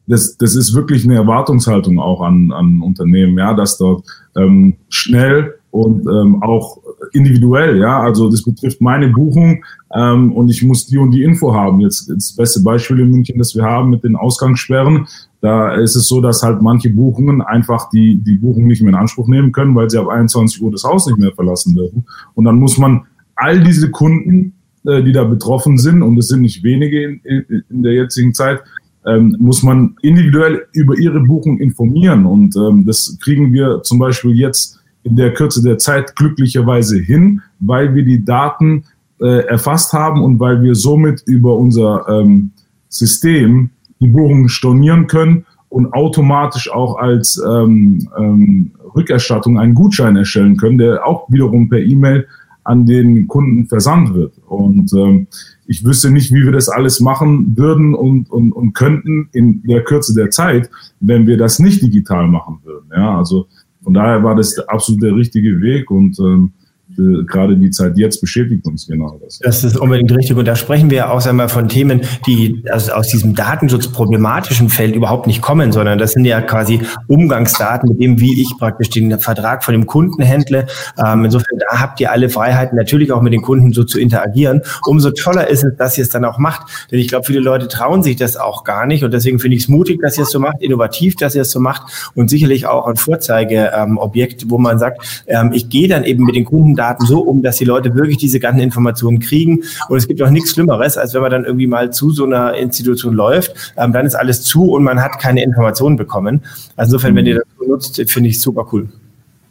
das, 0.06 0.36
das 0.36 0.54
ist 0.54 0.74
wirklich 0.74 1.04
eine 1.04 1.16
Erwartungshaltung 1.16 1.98
auch 1.98 2.20
an, 2.20 2.52
an 2.52 2.80
Unternehmen, 2.82 3.38
ja, 3.38 3.54
dass 3.54 3.78
dort 3.78 4.04
ähm, 4.36 4.76
schnell 4.88 5.54
und 5.70 6.06
ähm, 6.06 6.42
auch 6.42 6.78
individuell, 7.12 7.78
ja, 7.78 8.00
also 8.00 8.30
das 8.30 8.42
betrifft 8.42 8.80
meine 8.80 9.08
Buchung 9.08 9.64
ähm, 9.94 10.32
und 10.32 10.48
ich 10.48 10.62
muss 10.62 10.86
die 10.86 10.98
und 10.98 11.10
die 11.10 11.22
Info 11.22 11.54
haben. 11.54 11.80
Jetzt, 11.80 12.08
das 12.08 12.34
beste 12.34 12.62
Beispiel 12.62 13.00
in 13.00 13.10
München, 13.10 13.38
das 13.38 13.54
wir 13.54 13.64
haben 13.64 13.90
mit 13.90 14.04
den 14.04 14.16
Ausgangssperren, 14.16 15.06
da 15.40 15.74
ist 15.74 15.96
es 15.96 16.08
so, 16.08 16.20
dass 16.20 16.42
halt 16.42 16.62
manche 16.62 16.90
Buchungen 16.90 17.42
einfach 17.42 17.90
die, 17.90 18.16
die 18.16 18.36
Buchung 18.36 18.66
nicht 18.66 18.82
mehr 18.82 18.90
in 18.90 18.98
Anspruch 18.98 19.28
nehmen 19.28 19.52
können, 19.52 19.74
weil 19.74 19.90
sie 19.90 19.98
ab 19.98 20.08
21 20.08 20.62
Uhr 20.62 20.72
das 20.72 20.84
Haus 20.84 21.06
nicht 21.06 21.18
mehr 21.18 21.32
verlassen 21.32 21.74
dürfen. 21.74 22.06
Und 22.34 22.44
dann 22.44 22.56
muss 22.56 22.78
man 22.78 23.02
all 23.34 23.62
diese 23.62 23.90
Kunden, 23.90 24.54
äh, 24.86 25.02
die 25.02 25.12
da 25.12 25.24
betroffen 25.24 25.78
sind, 25.78 26.02
und 26.02 26.18
es 26.18 26.28
sind 26.28 26.42
nicht 26.42 26.62
wenige 26.62 27.02
in, 27.02 27.20
in 27.68 27.82
der 27.82 27.92
jetzigen 27.92 28.34
Zeit, 28.34 28.62
ähm, 29.06 29.36
muss 29.38 29.62
man 29.62 29.96
individuell 30.02 30.66
über 30.72 30.96
ihre 30.98 31.20
Buchung 31.20 31.58
informieren. 31.58 32.26
Und 32.26 32.56
ähm, 32.56 32.84
das 32.84 33.16
kriegen 33.22 33.52
wir 33.52 33.82
zum 33.82 33.98
Beispiel 33.98 34.32
jetzt 34.32 34.80
in 35.02 35.16
der 35.16 35.32
Kürze 35.32 35.62
der 35.62 35.78
Zeit 35.78 36.16
glücklicherweise 36.16 36.98
hin, 36.98 37.40
weil 37.60 37.94
wir 37.94 38.04
die 38.04 38.24
Daten 38.24 38.84
äh, 39.20 39.46
erfasst 39.46 39.92
haben 39.92 40.22
und 40.22 40.40
weil 40.40 40.62
wir 40.62 40.74
somit 40.74 41.22
über 41.26 41.56
unser 41.56 42.06
ähm, 42.08 42.50
System 42.88 43.70
die 44.00 44.08
Buchungen 44.08 44.48
stornieren 44.48 45.06
können 45.06 45.46
und 45.68 45.92
automatisch 45.92 46.70
auch 46.70 46.96
als 46.96 47.42
ähm, 47.48 48.08
ähm, 48.18 48.72
Rückerstattung 48.94 49.58
einen 49.58 49.74
Gutschein 49.74 50.16
erstellen 50.16 50.56
können, 50.56 50.78
der 50.78 51.06
auch 51.06 51.30
wiederum 51.30 51.68
per 51.68 51.78
E-Mail 51.80 52.26
an 52.64 52.84
den 52.84 53.28
Kunden 53.28 53.66
versandt 53.66 54.12
wird. 54.14 54.32
Und 54.46 54.92
ähm, 54.92 55.26
ich 55.66 55.84
wüsste 55.84 56.10
nicht, 56.10 56.32
wie 56.32 56.44
wir 56.44 56.52
das 56.52 56.68
alles 56.68 57.00
machen 57.00 57.56
würden 57.56 57.94
und, 57.94 58.30
und, 58.30 58.52
und 58.52 58.72
könnten 58.72 59.28
in 59.32 59.62
der 59.64 59.84
Kürze 59.84 60.14
der 60.14 60.30
Zeit, 60.30 60.70
wenn 61.00 61.26
wir 61.26 61.36
das 61.36 61.58
nicht 61.58 61.82
digital 61.82 62.28
machen 62.28 62.58
würden. 62.64 62.90
Ja, 62.94 63.18
also 63.18 63.46
von 63.82 63.94
daher 63.94 64.22
war 64.22 64.34
das 64.34 64.58
absolut 64.58 65.02
der 65.02 65.14
richtige 65.14 65.60
Weg 65.60 65.90
und 65.90 66.18
ähm, 66.18 66.52
äh, 66.98 67.24
gerade 67.24 67.56
die 67.56 67.70
Zeit 67.70 67.96
jetzt 67.96 68.20
beschäftigt 68.20 68.66
uns 68.66 68.86
genau 68.86 69.18
das. 69.22 69.38
Das 69.40 69.64
ist 69.64 69.76
unbedingt 69.76 70.12
richtig. 70.16 70.36
Und 70.36 70.46
da 70.46 70.56
sprechen 70.56 70.90
wir 70.90 71.10
auch 71.10 71.24
einmal 71.26 71.48
von 71.48 71.68
Themen, 71.68 72.02
die 72.26 72.62
also 72.70 72.92
aus 72.92 73.08
diesem 73.08 73.34
datenschutzproblematischen 73.34 74.68
Feld 74.68 74.94
überhaupt 74.94 75.26
nicht 75.26 75.42
kommen, 75.42 75.72
sondern 75.72 75.98
das 75.98 76.12
sind 76.12 76.24
ja 76.24 76.40
quasi 76.40 76.80
Umgangsdaten, 77.08 77.88
mit 77.88 78.00
dem, 78.00 78.20
wie 78.20 78.40
ich 78.40 78.52
praktisch 78.58 78.90
den 78.90 79.18
Vertrag 79.18 79.64
von 79.64 79.72
dem 79.72 79.86
Kunden 79.86 80.22
händle. 80.22 80.66
Ähm, 81.04 81.24
insofern, 81.24 81.58
da 81.58 81.80
habt 81.80 82.00
ihr 82.00 82.12
alle 82.12 82.28
Freiheiten, 82.28 82.76
natürlich 82.76 83.12
auch 83.12 83.22
mit 83.22 83.32
den 83.32 83.42
Kunden 83.42 83.72
so 83.72 83.84
zu 83.84 83.98
interagieren. 83.98 84.62
Umso 84.86 85.10
toller 85.10 85.48
ist 85.48 85.64
es, 85.64 85.76
dass 85.76 85.98
ihr 85.98 86.02
es 86.02 86.10
dann 86.10 86.24
auch 86.24 86.38
macht. 86.38 86.88
Denn 86.90 86.98
ich 86.98 87.08
glaube, 87.08 87.26
viele 87.26 87.40
Leute 87.40 87.68
trauen 87.68 88.02
sich 88.02 88.16
das 88.16 88.36
auch 88.36 88.64
gar 88.64 88.86
nicht. 88.86 89.04
Und 89.04 89.12
deswegen 89.12 89.38
finde 89.38 89.56
ich 89.56 89.64
es 89.64 89.68
mutig, 89.68 90.00
dass 90.00 90.16
ihr 90.16 90.24
es 90.24 90.30
so 90.30 90.38
macht, 90.38 90.60
innovativ, 90.60 91.16
dass 91.16 91.34
ihr 91.34 91.42
es 91.42 91.50
so 91.50 91.60
macht 91.60 92.10
und 92.14 92.30
sicherlich 92.30 92.66
auch 92.66 92.86
ein 92.86 92.96
Vorzeigeobjekt, 92.96 94.42
ähm, 94.42 94.50
wo 94.50 94.58
man 94.58 94.78
sagt, 94.78 95.24
ähm, 95.26 95.52
ich 95.52 95.68
gehe 95.68 95.88
dann 95.88 96.04
eben 96.04 96.24
mit 96.24 96.36
den 96.36 96.44
Kunden 96.44 96.74
da 96.74 96.85
Daten 96.86 97.06
so 97.06 97.20
um, 97.20 97.42
dass 97.42 97.56
die 97.56 97.64
Leute 97.64 97.94
wirklich 97.94 98.18
diese 98.18 98.40
ganzen 98.40 98.60
Informationen 98.60 99.18
kriegen. 99.18 99.62
Und 99.88 99.96
es 99.96 100.06
gibt 100.06 100.22
auch 100.22 100.30
nichts 100.30 100.52
Schlimmeres, 100.52 100.96
als 100.96 101.14
wenn 101.14 101.22
man 101.22 101.30
dann 101.30 101.44
irgendwie 101.44 101.66
mal 101.66 101.92
zu 101.92 102.10
so 102.10 102.24
einer 102.24 102.54
Institution 102.54 103.14
läuft, 103.14 103.74
ähm, 103.76 103.92
dann 103.92 104.06
ist 104.06 104.14
alles 104.14 104.42
zu 104.42 104.72
und 104.72 104.84
man 104.84 105.00
hat 105.00 105.18
keine 105.18 105.42
Informationen 105.42 105.96
bekommen. 105.96 106.42
Also 106.76 106.96
insofern, 106.96 107.12
mhm. 107.12 107.16
wenn 107.16 107.26
ihr 107.26 107.34
das 107.36 107.68
nutzt, 107.68 108.10
finde 108.10 108.30
ich 108.30 108.40
super 108.40 108.66
cool. 108.72 108.88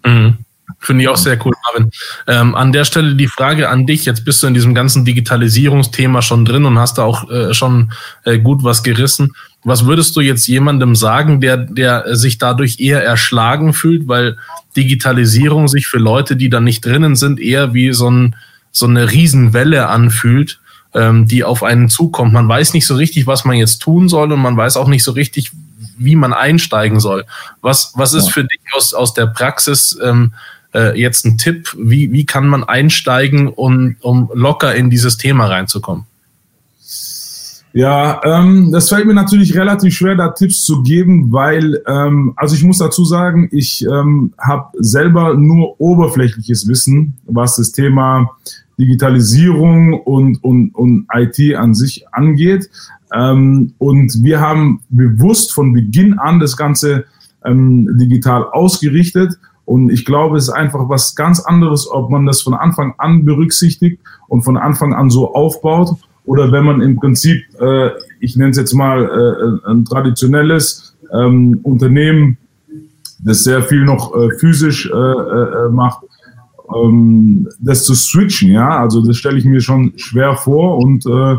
Mhm. 0.06 0.38
Finde 0.80 1.04
ich 1.04 1.10
auch 1.10 1.18
sehr 1.18 1.38
cool, 1.46 1.54
Marvin. 1.64 1.92
Ähm, 2.28 2.56
an 2.56 2.72
der 2.72 2.86
Stelle 2.86 3.16
die 3.16 3.28
Frage 3.28 3.70
an 3.70 3.86
dich. 3.86 4.06
Jetzt 4.06 4.26
bist 4.26 4.42
du 4.42 4.48
in 4.48 4.54
diesem 4.54 4.74
ganzen 4.74 5.06
Digitalisierungsthema 5.06 6.22
schon 6.22 6.44
drin 6.44 6.66
und 6.66 6.78
hast 6.80 6.98
da 6.98 7.04
auch 7.04 7.30
äh, 7.30 7.54
schon 7.54 7.92
äh, 8.24 8.40
gut 8.40 8.64
was 8.64 8.84
gerissen. 8.84 9.32
Was 9.66 9.88
würdest 9.88 10.16
du 10.16 10.22
jetzt 10.22 10.48
jemandem 10.48 10.96
sagen, 10.96 11.42
der, 11.42 11.58
der 11.58 12.16
sich 12.16 12.38
dadurch 12.38 12.80
eher 12.80 13.04
erschlagen 13.04 13.74
fühlt, 13.74 14.08
weil 14.08 14.38
Digitalisierung 14.78 15.68
sich 15.68 15.88
für 15.88 15.98
Leute, 15.98 16.36
die 16.36 16.50
da 16.50 16.62
nicht 16.62 16.86
drinnen 16.86 17.16
sind, 17.16 17.40
eher 17.40 17.74
wie 17.74 17.92
so, 17.92 18.08
ein, 18.08 18.36
so 18.72 18.86
eine 18.86 19.12
Riesenwelle 19.12 19.88
anfühlt, 19.88 20.60
ähm, 20.94 21.28
die 21.28 21.44
auf 21.44 21.64
einen 21.64 21.90
zukommt. 21.90 22.32
Man 22.32 22.48
weiß 22.48 22.76
nicht 22.76 22.86
so 22.86 22.96
richtig, 22.96 23.26
was 23.26 23.44
man 23.44 23.58
jetzt 23.58 23.80
tun 23.80 24.08
soll 24.08 24.32
und 24.32 24.40
man 24.40 24.56
weiß 24.56 24.78
auch 24.78 24.88
nicht 24.88 25.04
so 25.04 25.14
richtig, 25.14 25.52
wie 25.98 26.16
man 26.16 26.34
einsteigen 26.34 27.00
soll. 27.00 27.26
Was, 27.62 27.94
was 27.96 28.14
ist 28.14 28.30
für 28.30 28.44
dich 28.44 28.62
aus, 28.74 28.94
aus 28.94 29.16
der 29.16 29.26
Praxis 29.26 29.98
ähm, 30.04 30.34
äh, 30.76 31.00
jetzt 31.00 31.26
ein 31.26 31.40
Tipp? 31.40 31.76
Wie, 31.76 32.12
wie 32.12 32.28
kann 32.28 32.48
man 32.48 32.64
einsteigen, 32.64 33.48
um, 33.48 33.96
um 34.02 34.30
locker 34.32 34.76
in 34.76 34.92
dieses 34.92 35.18
Thema 35.18 35.48
reinzukommen? 35.48 36.06
Ja, 37.78 38.22
ähm, 38.24 38.72
das 38.72 38.88
fällt 38.88 39.06
mir 39.06 39.14
natürlich 39.14 39.54
relativ 39.54 39.96
schwer, 39.96 40.16
da 40.16 40.30
Tipps 40.30 40.64
zu 40.64 40.82
geben, 40.82 41.34
weil, 41.34 41.84
ähm, 41.88 42.32
also 42.38 42.56
ich 42.56 42.64
muss 42.64 42.78
dazu 42.78 43.04
sagen, 43.04 43.50
ich 43.52 43.86
ähm, 43.86 44.32
habe 44.40 44.70
selber 44.80 45.34
nur 45.34 45.82
oberflächliches 45.82 46.70
Wissen, 46.70 47.18
was 47.26 47.58
das 47.58 47.74
Thema 47.74 48.32
Digitalisierung 48.80 49.92
und, 49.92 50.42
und, 50.42 50.74
und 50.74 51.08
IT 51.14 51.58
an 51.58 51.74
sich 51.74 52.06
angeht. 52.14 52.70
Ähm, 53.14 53.74
und 53.78 54.24
wir 54.24 54.40
haben 54.40 54.80
bewusst 54.88 55.54
von 55.54 55.74
Beginn 55.74 56.18
an 56.18 56.40
das 56.40 56.56
Ganze 56.56 57.04
ähm, 57.44 57.90
digital 57.98 58.46
ausgerichtet. 58.46 59.38
Und 59.66 59.90
ich 59.90 60.06
glaube, 60.06 60.38
es 60.38 60.46
ist 60.46 60.54
einfach 60.54 60.88
was 60.88 61.14
ganz 61.14 61.42
anderes, 61.42 61.92
ob 61.92 62.10
man 62.10 62.26
das 62.26 62.42
von 62.42 62.54
Anfang 62.54 62.94
an 63.00 63.26
berücksichtigt 63.26 64.00
und 64.30 64.44
von 64.44 64.56
Anfang 64.56 64.94
an 64.94 65.10
so 65.10 65.34
aufbaut 65.34 65.98
oder 66.26 66.52
wenn 66.52 66.66
man 66.66 66.82
im 66.82 66.96
Prinzip, 66.96 67.44
äh, 67.60 67.90
ich 68.20 68.36
nenne 68.36 68.52
es 68.52 68.58
jetzt 68.58 68.74
mal 68.74 69.04
äh, 69.04 69.70
ein 69.70 69.86
traditionelles 69.86 70.96
ähm, 71.14 71.60
Unternehmen, 71.64 72.38
das 73.24 73.44
sehr 73.44 73.64
viel 73.64 73.84
noch 73.86 74.16
äh, 74.16 74.30
physisch 74.38 74.90
äh, 74.90 74.96
äh, 74.96 75.70
macht, 75.70 76.04
ähm, 76.74 77.48
das 77.60 77.84
zu 77.86 77.94
switchen, 77.94 78.52
ja, 78.52 78.80
also 78.80 79.06
das 79.06 79.18
stelle 79.18 79.38
ich 79.38 79.46
mir 79.46 79.62
schon 79.62 79.94
schwer 79.98 80.36
vor 80.36 80.78
und 80.78 81.06
äh, 81.06 81.38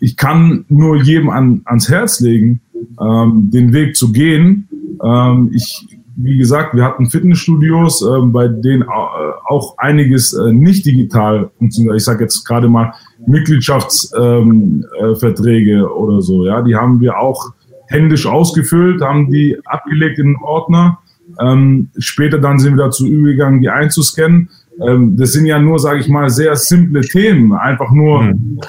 ich 0.00 0.16
kann 0.16 0.64
nur 0.68 0.96
jedem 0.96 1.30
an, 1.30 1.62
ans 1.64 1.88
Herz 1.88 2.20
legen, 2.20 2.60
ähm, 3.00 3.50
den 3.50 3.72
Weg 3.72 3.96
zu 3.96 4.12
gehen. 4.12 4.68
Ähm, 5.02 5.50
ich, 5.52 5.88
wie 6.16 6.36
gesagt, 6.36 6.74
wir 6.74 6.84
hatten 6.84 7.10
Fitnessstudios, 7.10 8.02
äh, 8.02 8.20
bei 8.26 8.48
denen 8.48 8.84
auch 8.84 9.76
einiges 9.78 10.34
äh, 10.34 10.52
nicht 10.52 10.86
digital 10.86 11.50
funktioniert. 11.58 11.96
Ich 11.96 12.04
sage 12.04 12.24
jetzt 12.24 12.44
gerade 12.44 12.68
mal 12.68 12.92
Mitgliedschaftsverträge 13.26 15.72
ähm, 15.72 15.78
äh, 15.78 15.82
oder 15.82 16.22
so. 16.22 16.46
Ja, 16.46 16.62
die 16.62 16.76
haben 16.76 17.00
wir 17.00 17.18
auch 17.18 17.52
händisch 17.88 18.26
ausgefüllt, 18.26 19.02
haben 19.02 19.30
die 19.30 19.58
abgelegt 19.64 20.18
in 20.18 20.26
den 20.26 20.36
Ordner. 20.42 20.98
Ähm, 21.40 21.90
später 21.98 22.38
dann 22.38 22.58
sind 22.58 22.76
wir 22.76 22.84
dazu 22.84 23.06
übergegangen, 23.06 23.60
die 23.60 23.68
einzuscannen. 23.68 24.48
Ähm, 24.86 25.16
das 25.16 25.32
sind 25.32 25.46
ja 25.46 25.58
nur, 25.58 25.78
sage 25.78 26.00
ich 26.00 26.08
mal, 26.08 26.30
sehr 26.30 26.54
simple 26.56 27.02
Themen. 27.02 27.52
Einfach 27.52 27.90
nur 27.90 28.22
mhm. 28.22 28.60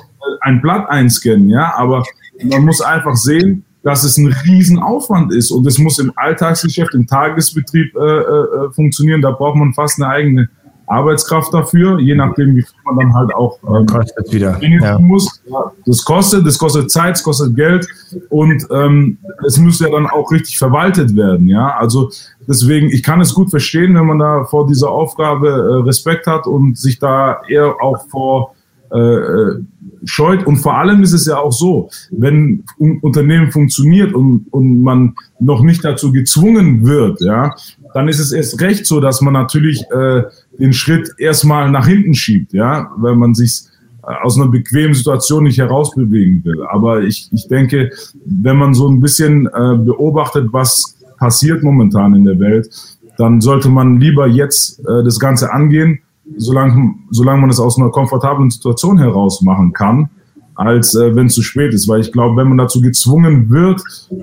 ein 0.42 0.62
Blatt 0.62 0.90
einscannen, 0.90 1.50
ja. 1.50 1.74
Aber 1.76 2.04
man 2.44 2.66
muss 2.66 2.82
einfach 2.82 3.16
sehen, 3.16 3.66
dass 3.84 4.04
es 4.04 4.18
ein 4.18 4.28
Riesenaufwand 4.28 5.34
ist 5.34 5.52
und 5.52 5.66
es 5.66 5.78
muss 5.78 6.00
im 6.00 6.12
Alltagsgeschäft, 6.16 6.94
im 6.94 7.08
Tagesbetrieb 7.08 7.96
äh, 7.96 8.00
äh, 8.00 8.72
funktionieren. 8.72 9.22
Da 9.22 9.32
braucht 9.32 9.58
man 9.58 9.74
fast 9.74 10.02
eine 10.02 10.12
eigene 10.12 10.50
Arbeitskraft 10.90 11.54
dafür, 11.54 12.00
je 12.00 12.16
nachdem, 12.16 12.56
wie 12.56 12.62
viel 12.62 12.80
man 12.86 12.98
dann 12.98 13.14
halt 13.14 13.34
auch 13.34 13.60
ähm, 13.68 13.86
kostet 13.86 14.32
wieder. 14.32 14.60
Ja. 14.62 15.00
muss. 15.00 15.42
Ja, 15.46 15.72
das 15.86 16.04
kostet, 16.04 16.46
das 16.46 16.58
kostet 16.58 16.92
Zeit, 16.92 17.16
es 17.16 17.24
kostet 17.24 17.56
Geld 17.56 17.88
und 18.30 18.66
ähm, 18.72 19.18
es 19.46 19.58
muss 19.58 19.80
ja 19.80 19.90
dann 19.90 20.08
auch 20.08 20.32
richtig 20.32 20.58
verwaltet 20.58 21.16
werden. 21.16 21.48
Ja, 21.48 21.76
also 21.78 22.10
deswegen, 22.48 22.90
ich 22.90 23.04
kann 23.04 23.22
es 23.22 23.34
gut 23.34 23.50
verstehen, 23.50 23.96
wenn 23.96 24.06
man 24.06 24.20
da 24.20 24.46
vor 24.46 24.68
dieser 24.68 24.90
Aufgabe 24.90 25.48
äh, 25.48 25.86
Respekt 25.86 26.28
hat 26.28 26.48
und 26.48 26.78
sich 26.78 27.00
da 27.00 27.42
eher 27.48 27.76
auch 27.82 28.08
vor 28.10 28.56
äh, 28.92 28.98
äh 28.98 29.64
scheut. 30.06 30.46
Und 30.46 30.58
vor 30.58 30.78
allem 30.78 31.04
ist 31.04 31.14
es 31.14 31.26
ja 31.26 31.38
auch 31.38 31.52
so, 31.52 31.90
wenn 32.12 32.64
ein 32.80 33.00
Unternehmen 33.02 33.52
funktioniert 33.52 34.14
und, 34.14 34.46
und 34.52 34.82
man 34.82 35.16
noch 35.40 35.62
nicht 35.62 35.84
dazu 35.84 36.12
gezwungen 36.12 36.86
wird, 36.86 37.22
ja, 37.22 37.54
dann 37.94 38.08
ist 38.08 38.20
es 38.20 38.32
erst 38.32 38.62
recht 38.62 38.86
so, 38.86 39.00
dass 39.00 39.22
man 39.22 39.34
natürlich 39.34 39.84
äh, 39.92 40.24
den 40.60 40.74
Schritt 40.74 41.10
erstmal 41.18 41.72
nach 41.72 41.88
hinten 41.88 42.14
schiebt, 42.14 42.54
ja, 42.54 42.92
weil 42.98 43.16
man 43.16 43.34
sich 43.34 43.64
äh, 44.04 44.14
aus 44.24 44.38
einer 44.38 44.50
bequemen 44.50 44.94
Situation 44.94 45.44
nicht 45.44 45.58
herausbewegen 45.58 46.44
will. 46.44 46.64
Aber 46.70 47.02
ich, 47.02 47.30
ich 47.32 47.48
denke, 47.48 47.92
wenn 48.26 48.58
man 48.58 48.74
so 48.74 48.88
ein 48.88 49.00
bisschen 49.00 49.48
äh, 49.48 49.78
beobachtet, 49.78 50.50
was 50.52 50.98
passiert 51.18 51.64
momentan 51.64 52.16
in 52.16 52.26
der 52.26 52.40
Welt, 52.40 52.70
dann 53.18 53.42
sollte 53.42 53.70
man 53.70 54.00
lieber 54.00 54.28
jetzt 54.28 54.80
äh, 54.80 55.04
das 55.04 55.20
Ganze 55.20 55.52
angehen, 55.52 56.00
solange, 56.38 56.96
solange 57.12 57.42
man 57.42 57.50
es 57.50 57.60
aus 57.60 57.78
einer 57.78 57.90
komfortablen 57.90 58.50
Situation 58.50 58.98
heraus 58.98 59.42
machen 59.42 59.74
kann, 59.74 60.10
als 60.56 60.96
äh, 60.96 61.16
wenn 61.16 61.28
es 61.28 61.36
zu 61.36 61.42
spät 61.42 61.74
ist. 61.74 61.88
Weil 61.88 62.02
ich 62.02 62.12
glaube, 62.12 62.38
wenn 62.38 62.50
man 62.50 62.58
dazu 62.58 62.82
gezwungen 62.82 63.50
wird, 63.50 63.82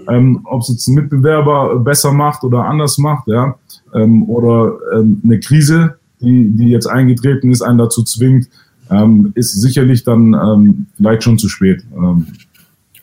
ähm, 0.08 0.40
ob 0.44 0.62
es 0.62 0.68
jetzt 0.68 0.88
ein 0.88 0.94
Mitbewerber 0.94 1.78
besser 1.78 2.12
macht 2.12 2.42
oder 2.44 2.64
anders 2.64 2.98
macht, 2.98 3.28
ja, 3.28 3.54
ähm, 3.94 4.28
oder 4.28 4.74
ähm, 4.94 5.20
eine 5.24 5.40
Krise, 5.40 5.96
die, 6.20 6.50
die 6.50 6.68
jetzt 6.68 6.86
eingetreten 6.86 7.50
ist, 7.50 7.62
einen 7.62 7.78
dazu 7.78 8.02
zwingt, 8.02 8.48
ähm, 8.90 9.32
ist 9.34 9.60
sicherlich 9.60 10.04
dann 10.04 10.34
ähm, 10.34 10.86
vielleicht 10.96 11.22
schon 11.22 11.38
zu 11.38 11.48
spät. 11.48 11.84
Ähm, 11.96 12.26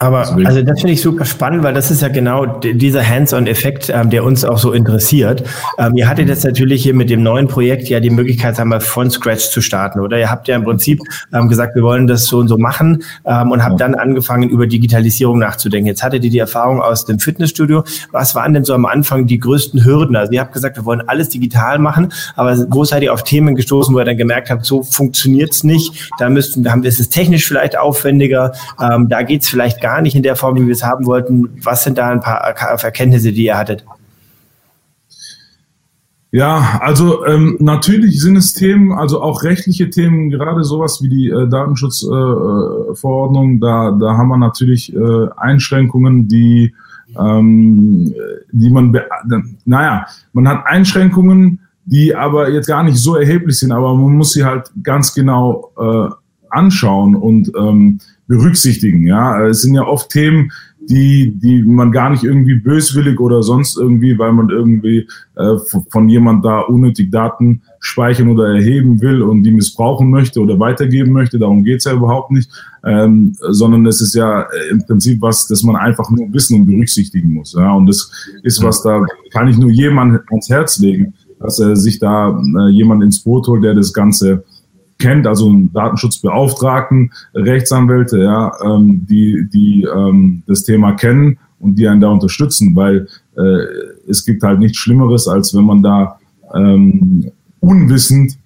aber 0.03 0.19
also 0.45 0.61
das 0.61 0.79
finde 0.81 0.93
ich 0.93 1.01
super 1.01 1.25
spannend, 1.25 1.63
weil 1.63 1.73
das 1.73 1.89
ist 1.89 2.01
ja 2.01 2.09
genau 2.09 2.45
dieser 2.45 3.07
Hands-on-Effekt, 3.07 3.89
ähm, 3.89 4.09
der 4.09 4.23
uns 4.23 4.43
auch 4.43 4.57
so 4.57 4.71
interessiert. 4.71 5.43
Ähm, 5.77 5.95
ihr 5.95 6.09
hattet 6.09 6.27
jetzt 6.27 6.43
natürlich 6.43 6.83
hier 6.83 6.93
mit 6.93 7.09
dem 7.09 7.23
neuen 7.23 7.47
Projekt 7.47 7.87
ja 7.87 7.99
die 7.99 8.09
Möglichkeit, 8.09 8.55
sagen 8.55 8.69
wir, 8.69 8.81
von 8.81 9.09
Scratch 9.09 9.49
zu 9.49 9.61
starten, 9.61 9.99
oder? 9.99 10.19
Ihr 10.19 10.29
habt 10.29 10.47
ja 10.47 10.55
im 10.55 10.63
Prinzip 10.63 10.99
ähm, 11.33 11.47
gesagt, 11.47 11.75
wir 11.75 11.83
wollen 11.83 12.07
das 12.07 12.25
so 12.25 12.39
und 12.39 12.47
so 12.47 12.57
machen 12.57 13.03
ähm, 13.25 13.51
und 13.51 13.63
habt 13.63 13.79
dann 13.79 13.95
angefangen, 13.95 14.49
über 14.49 14.67
Digitalisierung 14.67 15.39
nachzudenken. 15.39 15.87
Jetzt 15.87 16.03
hattet 16.03 16.23
ihr 16.23 16.29
die 16.29 16.39
Erfahrung 16.39 16.81
aus 16.81 17.05
dem 17.05 17.19
Fitnessstudio. 17.19 17.83
Was 18.11 18.35
waren 18.35 18.53
denn 18.53 18.65
so 18.65 18.73
am 18.73 18.85
Anfang 18.85 19.25
die 19.25 19.39
größten 19.39 19.85
Hürden? 19.85 20.15
Also 20.15 20.33
ihr 20.33 20.41
habt 20.41 20.53
gesagt, 20.53 20.75
wir 20.75 20.85
wollen 20.85 21.01
alles 21.07 21.29
digital 21.29 21.79
machen, 21.79 22.11
aber 22.35 22.57
wo 22.69 22.83
seid 22.83 23.03
ihr 23.03 23.13
auf 23.13 23.23
Themen 23.23 23.55
gestoßen, 23.55 23.93
wo 23.93 23.99
ihr 23.99 24.05
dann 24.05 24.17
gemerkt 24.17 24.49
habt, 24.49 24.65
so 24.65 24.83
funktioniert's 24.83 25.63
nicht, 25.63 26.09
da 26.19 26.29
müssten, 26.29 26.69
haben 26.69 26.83
wir 26.83 26.89
es 26.89 27.09
technisch 27.09 27.47
vielleicht 27.47 27.77
aufwendiger, 27.77 28.53
ähm, 28.81 29.07
da 29.09 29.21
geht's 29.21 29.47
vielleicht 29.47 29.81
gar 29.81 29.92
gar 29.93 30.01
nicht 30.01 30.15
in 30.15 30.23
der 30.23 30.35
Form, 30.35 30.55
wie 30.55 30.65
wir 30.65 30.73
es 30.73 30.83
haben 30.83 31.05
wollten. 31.05 31.49
Was 31.61 31.83
sind 31.83 31.99
da 31.99 32.09
ein 32.09 32.19
paar 32.19 32.39
Erkenntnisse, 32.39 33.31
die 33.31 33.45
ihr 33.45 33.55
hattet? 33.57 33.85
Ja, 36.31 36.79
also 36.81 37.23
ähm, 37.27 37.57
natürlich 37.59 38.19
sind 38.19 38.35
es 38.37 38.53
Themen, 38.53 38.91
also 38.91 39.21
auch 39.21 39.43
rechtliche 39.43 39.91
Themen, 39.91 40.31
gerade 40.31 40.63
sowas 40.63 41.03
wie 41.03 41.09
die 41.09 41.29
äh, 41.29 41.47
Datenschutzverordnung, 41.47 43.57
äh, 43.57 43.59
da, 43.59 43.91
da 43.91 44.17
haben 44.17 44.29
wir 44.29 44.37
natürlich 44.37 44.95
äh, 44.95 45.27
Einschränkungen, 45.37 46.27
die, 46.27 46.73
ähm, 47.15 48.15
die 48.51 48.71
man, 48.71 48.99
naja, 49.65 50.07
man 50.33 50.47
hat 50.47 50.65
Einschränkungen, 50.65 51.59
die 51.85 52.15
aber 52.15 52.49
jetzt 52.49 52.65
gar 52.65 52.81
nicht 52.81 52.97
so 52.97 53.15
erheblich 53.15 53.59
sind, 53.59 53.71
aber 53.71 53.93
man 53.93 54.17
muss 54.17 54.31
sie 54.31 54.43
halt 54.43 54.71
ganz 54.81 55.13
genau 55.13 55.71
äh, 55.77 56.09
anschauen 56.53 57.15
und 57.15 57.51
ähm, 57.57 57.99
berücksichtigen. 58.27 59.05
Ja, 59.05 59.45
es 59.45 59.61
sind 59.61 59.75
ja 59.75 59.85
oft 59.85 60.09
Themen, 60.09 60.51
die, 60.89 61.33
die 61.35 61.63
man 61.63 61.91
gar 61.91 62.09
nicht 62.09 62.23
irgendwie 62.23 62.55
böswillig 62.55 63.19
oder 63.19 63.41
sonst 63.41 63.77
irgendwie, 63.77 64.17
weil 64.19 64.33
man 64.33 64.49
irgendwie 64.49 65.07
äh, 65.35 65.55
von 65.89 66.09
jemand 66.09 66.43
da 66.43 66.59
unnötig 66.61 67.09
Daten 67.11 67.61
speichern 67.79 68.29
oder 68.29 68.55
erheben 68.55 69.01
will 69.01 69.21
und 69.21 69.43
die 69.43 69.51
missbrauchen 69.51 70.09
möchte 70.09 70.41
oder 70.41 70.59
weitergeben 70.59 71.11
möchte. 71.11 71.39
Darum 71.39 71.63
geht's 71.63 71.85
ja 71.85 71.93
überhaupt 71.93 72.31
nicht, 72.31 72.49
ähm, 72.83 73.33
sondern 73.39 73.85
es 73.85 74.01
ist 74.01 74.13
ja 74.13 74.45
im 74.71 74.83
Prinzip 74.85 75.21
was, 75.21 75.47
das 75.47 75.63
man 75.63 75.75
einfach 75.75 76.09
nur 76.09 76.31
wissen 76.33 76.59
und 76.59 76.65
berücksichtigen 76.65 77.33
muss. 77.33 77.53
Ja? 77.53 77.73
Und 77.73 77.87
das 77.87 78.11
ist 78.43 78.61
was, 78.61 78.83
da 78.83 79.05
kann 79.31 79.47
ich 79.47 79.57
nur 79.57 79.69
jemand 79.69 80.21
ans 80.29 80.49
Herz 80.49 80.79
legen, 80.79 81.13
dass 81.39 81.59
er 81.59 81.75
sich 81.75 81.99
da 81.99 82.29
äh, 82.29 82.69
jemand 82.71 83.03
ins 83.03 83.19
Boot 83.19 83.47
holt, 83.47 83.63
der 83.63 83.73
das 83.73 83.93
Ganze 83.93 84.43
kennt, 84.99 85.27
also 85.27 85.49
einen 85.49 85.71
Datenschutzbeauftragten, 85.73 87.11
Rechtsanwälte, 87.33 88.23
ja, 88.23 88.51
ähm, 88.63 89.05
die, 89.09 89.47
die 89.51 89.83
ähm, 89.83 90.43
das 90.47 90.63
Thema 90.63 90.93
kennen 90.93 91.37
und 91.59 91.75
die 91.75 91.87
einen 91.87 92.01
da 92.01 92.09
unterstützen, 92.09 92.75
weil 92.75 93.07
äh, 93.37 94.09
es 94.09 94.25
gibt 94.25 94.43
halt 94.43 94.59
nichts 94.59 94.77
Schlimmeres, 94.77 95.27
als 95.27 95.55
wenn 95.55 95.65
man 95.65 95.81
da 95.81 96.19
ähm, 96.53 97.31
unwissend 97.59 98.37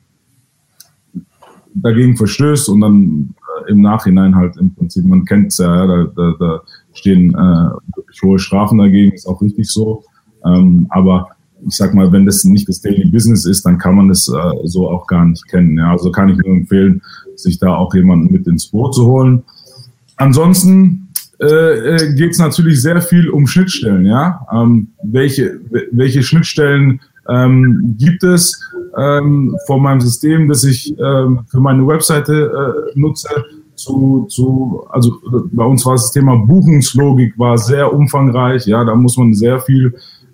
dagegen 1.74 2.18
verstößt 2.18 2.70
und 2.70 2.82
dann 2.82 3.36
äh, 3.66 3.72
im 3.72 3.82
Nachhinein 3.82 4.36
halt 4.36 4.58
im 4.58 4.74
Prinzip, 4.74 5.06
man 5.06 5.26
kennt 5.26 5.52
es 5.52 5.58
ja, 5.58 5.86
da, 5.86 6.08
da, 6.16 6.34
da 6.40 6.62
stehen 6.94 7.32
äh, 7.32 7.96
wirklich 7.96 8.22
hohe 8.24 8.40
Strafen 8.40 8.78
dagegen, 8.78 9.14
ist 9.14 9.28
auch 9.28 9.42
richtig 9.42 9.70
so. 9.70 10.04
Ähm, 10.46 10.88
aber 10.90 11.30
ich 11.66 11.76
sag 11.76 11.94
mal, 11.94 12.12
wenn 12.12 12.26
das 12.26 12.44
nicht 12.44 12.68
das 12.68 12.82
Daily 12.82 13.06
Business 13.06 13.46
ist, 13.46 13.66
dann 13.66 13.78
kann 13.78 13.96
man 13.96 14.10
das 14.10 14.28
äh, 14.28 14.68
so 14.68 14.90
auch 14.90 15.08
gar 15.08 15.26
nicht 15.26 15.48
kennen. 15.48 15.78
Ja? 15.78 15.92
Also 15.92 16.12
kann 16.12 16.30
ich 16.30 16.38
nur 16.38 16.56
empfehlen, 16.56 17.02
sich 17.36 17.60
da 17.60 17.76
auch 17.76 17.94
jemanden 17.94 18.32
mit 18.32 18.48
ins 18.48 18.68
Boot 18.68 18.94
zu 18.94 19.06
holen. 19.06 19.44
Ansonsten 20.18 21.10
äh, 21.40 21.46
äh 21.46 22.14
geht 22.16 22.32
es 22.32 22.40
natürlich 22.40 22.82
sehr 22.82 23.02
viel 23.02 23.30
um 23.30 23.48
Schnittstellen. 23.48 24.06
Ja? 24.06 24.46
Ähm, 24.52 24.90
welche, 25.04 25.60
welche 25.92 26.24
Schnittstellen 26.24 27.02
ähm, 27.30 27.96
gibt 27.98 28.24
es 28.24 28.62
ähm, 28.98 29.56
von 29.66 29.82
meinem 29.82 30.02
System, 30.02 30.48
das 30.48 30.64
ich 30.64 30.98
ähm, 31.00 31.42
für 31.48 31.60
meine 31.60 31.86
Webseite 31.88 32.86
äh, 32.96 33.00
nutze? 33.00 33.30
Zu, 33.76 34.26
zu, 34.28 34.88
also 34.90 35.20
bei 35.52 35.64
uns 35.64 35.86
war 35.86 35.92
das 35.92 36.12
Thema 36.12 36.36
Buchungslogik 36.36 37.38
war 37.38 37.60
sehr 37.60 37.94
umfangreich. 37.94 38.66
Ja, 38.66 38.84
da 38.84 38.96
muss 38.96 39.18
man 39.18 39.36
sehr 39.36 39.60
viel 39.60 39.94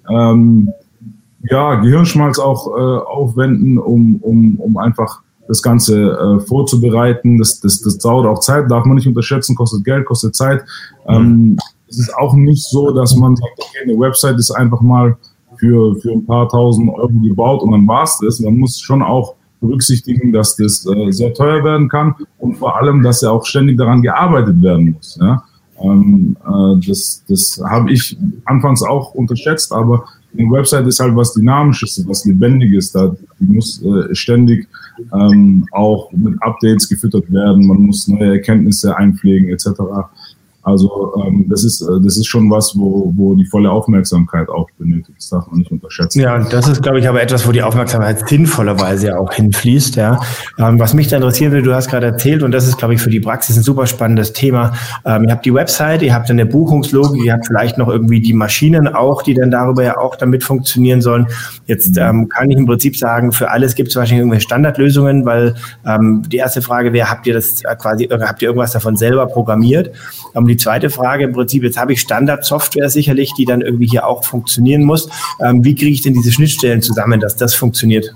ähm, 0.09 0.71
ja, 1.49 1.75
Gehirnschmalz 1.75 2.39
auch 2.39 2.67
äh, 2.67 3.03
aufwenden, 3.05 3.77
um, 3.77 4.15
um, 4.21 4.59
um 4.59 4.77
einfach 4.77 5.21
das 5.47 5.61
Ganze 5.61 6.11
äh, 6.11 6.39
vorzubereiten. 6.45 7.37
Das, 7.37 7.59
das, 7.59 7.81
das 7.81 7.97
dauert 7.97 8.25
auch 8.25 8.39
Zeit, 8.39 8.71
darf 8.71 8.85
man 8.85 8.95
nicht 8.95 9.07
unterschätzen, 9.07 9.55
kostet 9.55 9.83
Geld, 9.83 10.05
kostet 10.05 10.35
Zeit. 10.35 10.63
Ähm, 11.07 11.57
es 11.89 11.99
ist 11.99 12.15
auch 12.15 12.33
nicht 12.33 12.63
so, 12.63 12.91
dass 12.91 13.15
man 13.15 13.35
sagt, 13.35 13.51
okay, 13.57 13.83
eine 13.83 13.99
Website 13.99 14.37
ist 14.37 14.51
einfach 14.51 14.81
mal 14.81 15.17
für, 15.57 15.95
für 15.95 16.11
ein 16.11 16.25
paar 16.25 16.47
tausend 16.49 16.89
Euro 16.89 17.11
gebaut 17.21 17.61
und 17.61 17.71
dann 17.71 17.87
war 17.87 18.03
es 18.03 18.17
das. 18.21 18.39
Man 18.39 18.57
muss 18.57 18.79
schon 18.79 19.01
auch 19.01 19.35
berücksichtigen, 19.59 20.33
dass 20.33 20.55
das 20.55 20.85
äh, 20.85 21.11
sehr 21.11 21.33
teuer 21.33 21.63
werden 21.63 21.87
kann 21.89 22.15
und 22.39 22.55
vor 22.55 22.77
allem, 22.77 23.01
dass 23.01 23.21
ja 23.21 23.31
auch 23.31 23.45
ständig 23.45 23.77
daran 23.77 24.01
gearbeitet 24.01 24.61
werden 24.61 24.91
muss. 24.91 25.17
Ja? 25.21 25.43
Ähm, 25.81 26.35
äh, 26.45 26.87
das 26.87 27.23
das 27.27 27.61
habe 27.63 27.91
ich 27.91 28.17
anfangs 28.45 28.83
auch 28.83 29.13
unterschätzt, 29.13 29.71
aber 29.71 30.05
eine 30.37 30.51
Website 30.51 30.87
ist 30.87 30.99
halt 30.99 31.15
was 31.15 31.33
Dynamisches, 31.33 32.03
was 32.07 32.25
Lebendiges. 32.25 32.91
Da, 32.91 33.15
muss 33.39 33.83
äh, 33.83 34.13
ständig 34.15 34.67
ähm, 35.13 35.65
auch 35.71 36.11
mit 36.11 36.41
Updates 36.41 36.87
gefüttert 36.87 37.31
werden. 37.31 37.67
Man 37.67 37.81
muss 37.81 38.07
neue 38.07 38.33
Erkenntnisse 38.33 38.95
einpflegen 38.95 39.49
etc. 39.49 39.67
Also 40.63 41.13
ähm, 41.17 41.45
das 41.49 41.65
ist 41.65 41.81
äh, 41.81 41.99
das 42.01 42.17
ist 42.17 42.25
schon 42.25 42.49
was, 42.49 42.77
wo, 42.77 43.11
wo 43.15 43.35
die 43.35 43.45
volle 43.45 43.69
Aufmerksamkeit 43.69 44.47
auch 44.47 44.69
benötigt. 44.77 45.17
Das 45.17 45.29
darf 45.29 45.47
man 45.47 45.59
nicht 45.59 45.71
unterschätzen. 45.71 46.21
Ja, 46.21 46.39
das 46.39 46.69
ist, 46.69 46.81
glaube 46.81 46.99
ich, 46.99 47.09
aber 47.09 47.21
etwas, 47.21 47.45
wo 47.45 47.51
die 47.51 47.61
Aufmerksamkeit 47.61 48.27
sinnvollerweise 48.29 49.07
ja 49.07 49.17
auch 49.17 49.33
hinfließt. 49.33 49.97
Ja, 49.97 50.21
ähm, 50.57 50.79
was 50.79 50.93
mich 50.93 51.09
da 51.09 51.17
interessieren 51.17 51.51
würde, 51.51 51.63
du 51.63 51.75
hast 51.75 51.89
gerade 51.89 52.05
erzählt 52.05 52.43
und 52.43 52.51
das 52.51 52.65
ist, 52.65 52.77
glaube 52.77 52.93
ich, 52.93 53.01
für 53.01 53.09
die 53.09 53.19
Praxis 53.19 53.57
ein 53.57 53.63
super 53.63 53.87
spannendes 53.87 54.31
Thema. 54.31 54.71
Ähm, 55.05 55.25
ihr 55.25 55.31
habt 55.31 55.45
die 55.45 55.53
Website, 55.53 56.01
ihr 56.01 56.13
habt 56.13 56.31
eine 56.31 56.45
Buchungslogik, 56.45 57.21
ihr 57.25 57.33
habt 57.33 57.45
vielleicht 57.47 57.77
noch 57.77 57.89
irgendwie 57.89 58.21
die 58.21 58.33
Maschinen 58.33 58.87
auch, 58.87 59.21
die 59.21 59.33
dann 59.33 59.51
darüber 59.51 59.83
ja 59.83 59.97
auch 59.97 60.15
damit 60.15 60.45
funktionieren 60.45 61.01
sollen. 61.01 61.27
Jetzt 61.65 61.97
ähm, 61.97 62.29
kann 62.29 62.49
ich 62.49 62.57
im 62.57 62.65
Prinzip 62.65 62.95
sagen, 62.95 63.33
für 63.33 63.51
alles 63.51 63.75
gibt 63.75 63.89
es 63.89 63.97
wahrscheinlich 63.97 64.19
irgendwelche 64.19 64.43
Standardlösungen, 64.43 65.25
weil 65.25 65.55
ähm, 65.85 66.23
die 66.27 66.37
erste 66.37 66.61
Frage 66.61 66.93
wäre, 66.93 67.09
habt 67.09 67.27
ihr 67.27 67.33
das 67.33 67.63
äh, 67.65 67.75
quasi, 67.75 68.05
habt 68.05 68.41
ihr 68.41 68.47
irgendwas 68.47 68.71
davon 68.71 68.95
selber 68.95 69.27
programmiert? 69.27 69.91
Ähm, 70.35 70.52
die 70.53 70.57
zweite 70.57 70.89
Frage 70.89 71.23
im 71.23 71.33
Prinzip, 71.33 71.63
jetzt 71.63 71.77
habe 71.77 71.93
ich 71.93 72.01
Standardsoftware 72.01 72.89
sicherlich, 72.89 73.33
die 73.33 73.45
dann 73.45 73.61
irgendwie 73.61 73.87
hier 73.87 74.07
auch 74.07 74.23
funktionieren 74.23 74.83
muss. 74.83 75.09
Ähm, 75.39 75.63
wie 75.63 75.73
kriege 75.73 75.91
ich 75.91 76.01
denn 76.01 76.13
diese 76.13 76.31
Schnittstellen 76.31 76.81
zusammen, 76.81 77.19
dass 77.19 77.35
das 77.35 77.55
funktioniert? 77.55 78.15